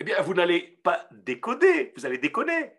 eh 0.00 0.04
bien, 0.04 0.20
vous 0.22 0.34
n'allez 0.34 0.78
pas 0.82 1.06
décoder, 1.10 1.92
vous 1.96 2.06
allez 2.06 2.18
déconner. 2.18 2.72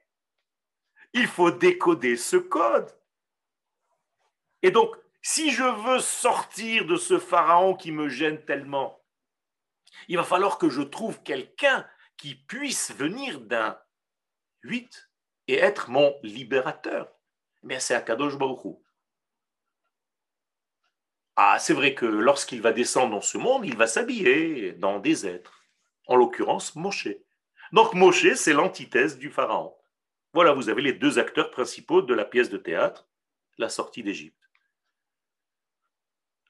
Il 1.13 1.27
faut 1.27 1.51
décoder 1.51 2.17
ce 2.17 2.37
code. 2.37 2.91
Et 4.61 4.71
donc, 4.71 4.95
si 5.27 5.49
je 5.49 5.63
veux 5.63 6.01
sortir 6.01 6.85
de 6.85 6.97
ce 6.97 7.17
pharaon 7.17 7.73
qui 7.73 7.91
me 7.91 8.09
gêne 8.09 8.45
tellement, 8.45 9.03
il 10.07 10.17
va 10.17 10.23
falloir 10.23 10.59
que 10.59 10.69
je 10.69 10.83
trouve 10.83 11.23
quelqu'un 11.23 11.83
qui 12.15 12.35
puisse 12.35 12.93
venir 12.93 13.41
d'un 13.41 13.75
8 14.61 15.09
et 15.47 15.55
être 15.55 15.89
mon 15.89 16.15
libérateur. 16.21 17.11
Mais 17.63 17.79
c'est 17.79 17.95
Akadosh 17.95 18.37
Baruch 18.37 18.77
Ah, 21.35 21.57
c'est 21.57 21.73
vrai 21.73 21.95
que 21.95 22.05
lorsqu'il 22.05 22.61
va 22.61 22.71
descendre 22.71 23.15
dans 23.15 23.21
ce 23.21 23.39
monde, 23.39 23.65
il 23.65 23.75
va 23.75 23.87
s'habiller 23.87 24.73
dans 24.73 24.99
des 24.99 25.25
êtres. 25.25 25.65
En 26.05 26.17
l'occurrence, 26.17 26.75
Moshe. 26.75 27.07
Donc 27.71 27.95
Moshe, 27.95 28.35
c'est 28.35 28.53
l'antithèse 28.53 29.17
du 29.17 29.31
pharaon. 29.31 29.75
Voilà, 30.33 30.53
vous 30.53 30.69
avez 30.69 30.83
les 30.83 30.93
deux 30.93 31.17
acteurs 31.17 31.49
principaux 31.49 32.03
de 32.03 32.13
la 32.13 32.25
pièce 32.25 32.51
de 32.51 32.57
théâtre, 32.57 33.09
la 33.57 33.69
sortie 33.69 34.03
d'Égypte. 34.03 34.44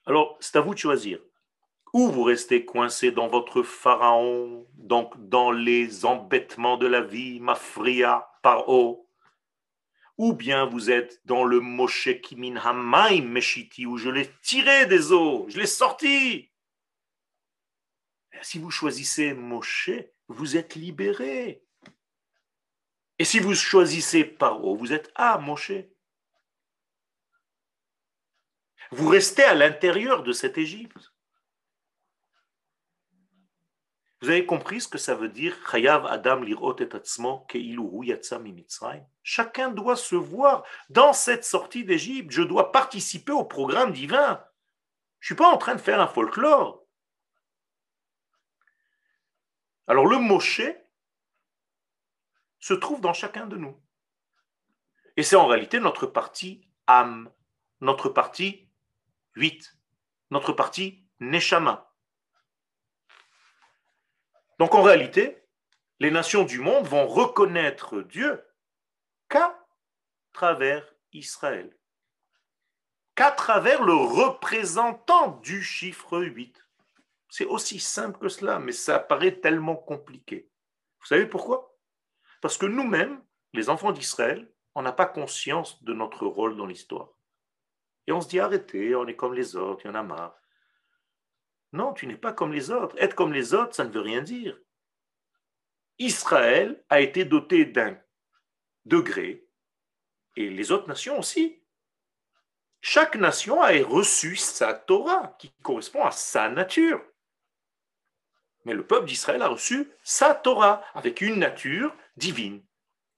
Alors, 0.06 0.36
c'est 0.40 0.56
à 0.56 0.60
vous 0.60 0.74
de 0.74 0.78
choisir. 0.78 1.18
Ou 1.92 2.08
vous 2.08 2.22
restez 2.22 2.64
coincé 2.64 3.10
dans 3.10 3.28
votre 3.28 3.62
pharaon, 3.62 4.66
donc 4.74 5.14
dans 5.28 5.50
les 5.50 6.04
embêtements 6.04 6.76
de 6.76 6.86
la 6.86 7.00
vie, 7.00 7.40
mafria, 7.40 8.28
par 8.42 8.68
eau, 8.68 9.08
ou 10.18 10.32
bien 10.32 10.66
vous 10.66 10.90
êtes 10.90 11.20
dans 11.26 11.44
le 11.44 11.60
Moshe 11.60 12.08
Kimin 12.22 12.56
Hamaim 12.56 13.22
Meshiti, 13.22 13.86
où 13.86 13.98
je 13.98 14.08
l'ai 14.08 14.30
tiré 14.42 14.86
des 14.86 15.12
eaux, 15.12 15.46
je 15.48 15.58
l'ai 15.58 15.66
sorti. 15.66 16.50
Si 18.42 18.58
vous 18.58 18.70
choisissez 18.70 19.34
Moshe, 19.34 19.90
vous 20.28 20.56
êtes 20.56 20.74
libéré. 20.74 21.64
Et 23.18 23.24
si 23.24 23.40
vous 23.40 23.54
choisissez 23.54 24.24
Paro, 24.24 24.76
vous 24.76 24.92
êtes 24.92 25.10
à 25.14 25.38
Moshe. 25.38 25.72
Vous 28.90 29.08
restez 29.08 29.42
à 29.42 29.54
l'intérieur 29.54 30.22
de 30.22 30.32
cette 30.32 30.58
Égypte. 30.58 31.12
Vous 34.20 34.30
avez 34.30 34.46
compris 34.46 34.80
ce 34.80 34.88
que 34.88 34.98
ça 34.98 35.14
veut 35.14 35.28
dire 35.28 35.56
Adam 35.74 36.42
Chacun 39.22 39.70
doit 39.70 39.96
se 39.96 40.16
voir 40.16 40.64
dans 40.88 41.12
cette 41.12 41.44
sortie 41.44 41.84
d'Égypte. 41.84 42.30
Je 42.30 42.42
dois 42.42 42.72
participer 42.72 43.32
au 43.32 43.44
programme 43.44 43.92
divin. 43.92 44.42
Je 45.20 45.26
ne 45.26 45.26
suis 45.26 45.34
pas 45.34 45.50
en 45.52 45.58
train 45.58 45.74
de 45.74 45.80
faire 45.80 46.00
un 46.00 46.08
folklore. 46.08 46.84
Alors 49.86 50.06
le 50.06 50.18
Moshe 50.18 50.62
se 52.58 52.74
trouve 52.74 53.00
dans 53.00 53.12
chacun 53.12 53.46
de 53.46 53.56
nous. 53.56 53.80
Et 55.16 55.22
c'est 55.22 55.36
en 55.36 55.46
réalité 55.46 55.78
notre 55.78 56.06
partie 56.06 56.68
âme, 56.86 57.30
notre 57.80 58.08
partie 58.08 58.65
8, 59.36 59.76
notre 60.30 60.52
partie 60.52 61.04
Neshama. 61.20 61.94
Donc 64.58 64.74
en 64.74 64.82
réalité, 64.82 65.46
les 66.00 66.10
nations 66.10 66.44
du 66.44 66.58
monde 66.58 66.86
vont 66.86 67.06
reconnaître 67.06 68.02
Dieu 68.02 68.42
qu'à 69.28 69.58
travers 70.32 70.94
Israël, 71.12 71.76
qu'à 73.14 73.30
travers 73.30 73.82
le 73.82 73.94
représentant 73.94 75.38
du 75.42 75.62
chiffre 75.62 76.18
8. 76.18 76.62
C'est 77.28 77.46
aussi 77.46 77.78
simple 77.78 78.18
que 78.18 78.28
cela, 78.28 78.58
mais 78.58 78.72
ça 78.72 78.98
paraît 78.98 79.40
tellement 79.40 79.76
compliqué. 79.76 80.50
Vous 81.00 81.06
savez 81.06 81.26
pourquoi? 81.26 81.76
Parce 82.40 82.56
que 82.56 82.66
nous-mêmes, 82.66 83.22
les 83.52 83.68
enfants 83.68 83.92
d'Israël, 83.92 84.50
on 84.74 84.82
n'a 84.82 84.92
pas 84.92 85.06
conscience 85.06 85.82
de 85.82 85.92
notre 85.92 86.26
rôle 86.26 86.56
dans 86.56 86.66
l'histoire. 86.66 87.15
Et 88.06 88.12
on 88.12 88.20
se 88.20 88.28
dit 88.28 88.40
arrêtez, 88.40 88.94
on 88.94 89.06
est 89.06 89.16
comme 89.16 89.34
les 89.34 89.56
autres, 89.56 89.82
il 89.84 89.88
y 89.88 89.90
en 89.90 89.94
a 89.94 90.02
marre. 90.02 90.40
Non, 91.72 91.92
tu 91.92 92.06
n'es 92.06 92.16
pas 92.16 92.32
comme 92.32 92.52
les 92.52 92.70
autres. 92.70 92.96
Être 92.98 93.14
comme 93.14 93.32
les 93.32 93.54
autres, 93.54 93.74
ça 93.74 93.84
ne 93.84 93.90
veut 93.90 94.00
rien 94.00 94.22
dire. 94.22 94.58
Israël 95.98 96.84
a 96.88 97.00
été 97.00 97.24
doté 97.24 97.64
d'un 97.64 97.98
degré, 98.84 99.48
et 100.36 100.50
les 100.50 100.70
autres 100.70 100.88
nations 100.88 101.18
aussi. 101.18 101.62
Chaque 102.80 103.16
nation 103.16 103.62
a 103.62 103.72
reçu 103.82 104.36
sa 104.36 104.74
Torah, 104.74 105.34
qui 105.38 105.50
correspond 105.62 106.04
à 106.04 106.10
sa 106.10 106.48
nature. 106.48 107.02
Mais 108.64 108.74
le 108.74 108.86
peuple 108.86 109.06
d'Israël 109.06 109.42
a 109.42 109.48
reçu 109.48 109.90
sa 110.02 110.34
Torah, 110.34 110.84
avec 110.94 111.20
une 111.20 111.38
nature 111.38 111.94
divine, 112.16 112.64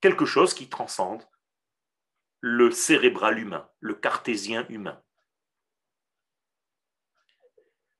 quelque 0.01 0.25
chose 0.25 0.53
qui 0.53 0.69
transcende 0.69 1.23
le 2.41 2.71
cérébral 2.71 3.39
humain, 3.39 3.69
le 3.79 3.93
cartésien 3.93 4.65
humain. 4.69 5.01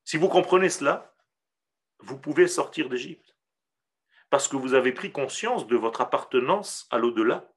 Si 0.04 0.16
vous 0.16 0.28
comprenez 0.28 0.70
cela, 0.70 1.14
vous 2.00 2.18
pouvez 2.18 2.48
sortir 2.48 2.88
d'Égypte. 2.88 3.36
Parce 4.30 4.48
que 4.48 4.56
vous 4.56 4.74
avez 4.74 4.92
pris 4.92 5.12
conscience 5.12 5.66
de 5.66 5.76
votre 5.76 6.00
appartenance 6.00 6.86
à 6.90 6.98
l'au-delà. 6.98 7.52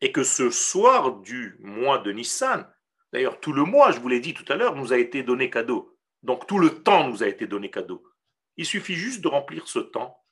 Et 0.00 0.12
que 0.12 0.22
ce 0.22 0.50
soir 0.50 1.16
du 1.20 1.56
mois 1.60 1.98
de 1.98 2.12
Nissan, 2.12 2.70
d'ailleurs 3.12 3.40
tout 3.40 3.52
le 3.52 3.64
mois, 3.64 3.90
je 3.90 4.00
vous 4.00 4.08
l'ai 4.08 4.20
dit 4.20 4.34
tout 4.34 4.44
à 4.52 4.56
l'heure, 4.56 4.76
nous 4.76 4.92
a 4.92 4.98
été 4.98 5.22
donné 5.22 5.50
cadeau. 5.50 5.98
Donc 6.22 6.46
tout 6.46 6.58
le 6.58 6.82
temps 6.82 7.08
nous 7.08 7.22
a 7.22 7.28
été 7.28 7.46
donné 7.46 7.70
cadeau. 7.70 8.04
Il 8.56 8.66
suffit 8.66 8.94
juste 8.94 9.20
de 9.20 9.28
remplir 9.28 9.66
ce 9.66 9.78
temps 9.78 10.24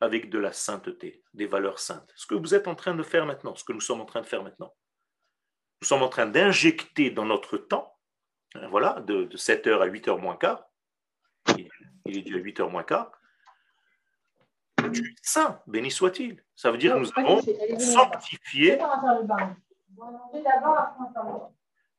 avec 0.00 0.30
de 0.30 0.38
la 0.38 0.52
sainteté, 0.52 1.22
des 1.34 1.46
valeurs 1.46 1.78
saintes. 1.78 2.12
Ce 2.16 2.26
que 2.26 2.34
vous 2.34 2.54
êtes 2.54 2.68
en 2.68 2.74
train 2.74 2.94
de 2.94 3.02
faire 3.02 3.26
maintenant, 3.26 3.54
ce 3.54 3.64
que 3.64 3.72
nous 3.72 3.80
sommes 3.80 4.00
en 4.00 4.04
train 4.04 4.20
de 4.20 4.26
faire 4.26 4.42
maintenant. 4.42 4.74
Nous 5.82 5.88
sommes 5.88 6.02
en 6.02 6.08
train 6.08 6.26
d'injecter 6.26 7.10
dans 7.10 7.24
notre 7.24 7.56
temps 7.56 7.96
euh, 8.56 8.68
voilà, 8.68 9.00
de, 9.00 9.26
7h 9.36 9.80
à 9.80 9.86
8h 9.86 10.20
moins 10.20 10.36
quart. 10.36 10.64
Il, 12.06 12.18
est 12.18 12.22
dû 12.22 12.36
à 12.36 12.40
8h 12.40 12.70
moins 12.70 12.84
quart. 12.84 13.12
Du 14.90 15.16
saint, 15.22 15.60
béni 15.66 15.90
soit-il. 15.90 16.42
Ça 16.54 16.70
veut 16.70 16.78
dire 16.78 16.94
que 16.94 17.00
nous 17.00 17.12
avons 17.16 17.40
sanctifié. 17.78 18.78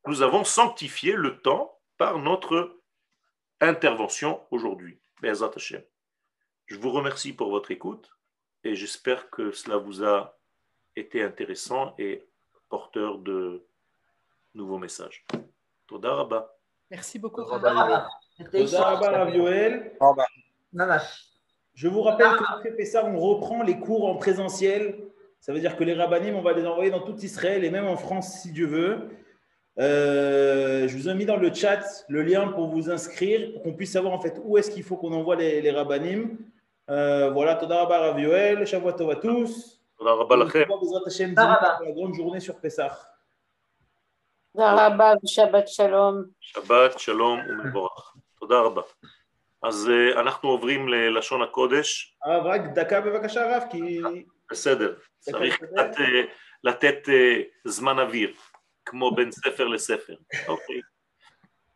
Nous 0.05 0.21
avons 0.21 0.43
sanctifié 0.43 1.13
le 1.13 1.41
temps 1.41 1.79
par 1.97 2.19
notre 2.19 2.79
intervention 3.59 4.45
aujourd'hui. 4.51 5.01
Je 6.67 6.75
vous 6.75 6.91
remercie 6.91 7.31
pour 7.31 7.49
votre 7.49 7.71
écoute 7.71 8.09
et 8.65 8.75
j'espère 8.75 9.29
que 9.29 9.51
cela 9.53 9.77
vous 9.77 10.03
a 10.03 10.37
été 10.97 11.23
intéressant 11.23 11.95
et 11.97 12.27
porteur 12.67 13.19
de 13.19 13.65
nouveaux 14.53 14.77
messages. 14.77 15.25
Merci 16.91 17.19
beaucoup. 17.19 17.41
Je 21.73 21.87
vous 21.87 22.01
rappelle 22.01 22.31
que 22.75 22.83
ça, 22.83 23.05
on 23.05 23.17
reprend 23.17 23.63
les 23.63 23.79
cours 23.79 24.05
en 24.05 24.15
présentiel. 24.15 24.99
Ça 25.39 25.53
veut 25.53 25.61
dire 25.61 25.77
que 25.77 25.85
les 25.85 25.93
rabbinim, 25.93 26.35
on 26.35 26.41
va 26.41 26.51
les 26.51 26.65
envoyer 26.65 26.91
dans 26.91 26.99
tout 26.99 27.17
Israël 27.19 27.63
et 27.63 27.69
même 27.69 27.87
en 27.87 27.95
France 27.95 28.41
si 28.41 28.51
Dieu 28.51 28.67
veut. 28.67 29.09
Euh, 29.79 30.85
je 30.85 30.97
vous 30.97 31.07
ai 31.07 31.13
mis 31.13 31.25
dans 31.25 31.37
le 31.37 31.53
chat 31.53 32.03
le 32.09 32.23
lien 32.23 32.49
pour 32.49 32.67
vous 32.67 32.89
inscrire, 32.89 33.53
pour 33.53 33.63
qu'on 33.63 33.73
puisse 33.73 33.93
savoir 33.93 34.13
en 34.13 34.19
fait 34.19 34.41
où 34.43 34.57
est-ce 34.57 34.69
qu'il 34.69 34.83
faut 34.83 34.97
qu'on 34.97 35.13
envoie 35.13 35.37
les, 35.37 35.61
les 35.61 35.71
rabbinim. 35.71 36.37
Voilà, 36.87 37.55
Toda 37.55 37.75
Rabba 37.81 37.97
Rav 37.99 38.19
Yoel, 38.19 38.65
Shavua 38.65 38.93
Tov 38.93 39.09
à 39.11 39.15
tous. 39.15 39.81
Toda 39.97 40.13
Rabba 40.13 40.35
Lachem. 40.35 41.33
La 41.35 41.91
grande 41.95 42.15
journée 42.15 42.39
sur 42.39 42.55
Pessah. 42.59 42.93
תודה 44.55 44.87
רבה 44.87 45.13
ושבת 45.23 45.67
שלום. 45.67 46.23
שבת 46.39 46.99
שלום 46.99 47.39
ומבורך. 47.49 48.15
תודה 48.39 48.59
רבה. 48.59 48.81
אז 49.63 49.89
אנחנו 50.19 50.49
עוברים 50.49 50.87
ללשון 50.87 51.41
הקודש. 51.41 52.17
הרב, 52.23 52.45
רק 52.45 52.61
דקה 52.73 53.01
בבקשה 53.01 53.55
הרב, 53.55 53.63
כי... 53.71 54.01
בסדר, 54.51 54.95
צריך 55.19 55.63
קצת 55.63 55.91
לתת 56.63 57.09
זמן 57.65 57.99
אוויר, 57.99 58.33
כמו 58.85 59.15
בין 59.15 59.31
ספר 59.31 59.67
לספר. 59.67 60.15
אוקיי. 60.47 60.81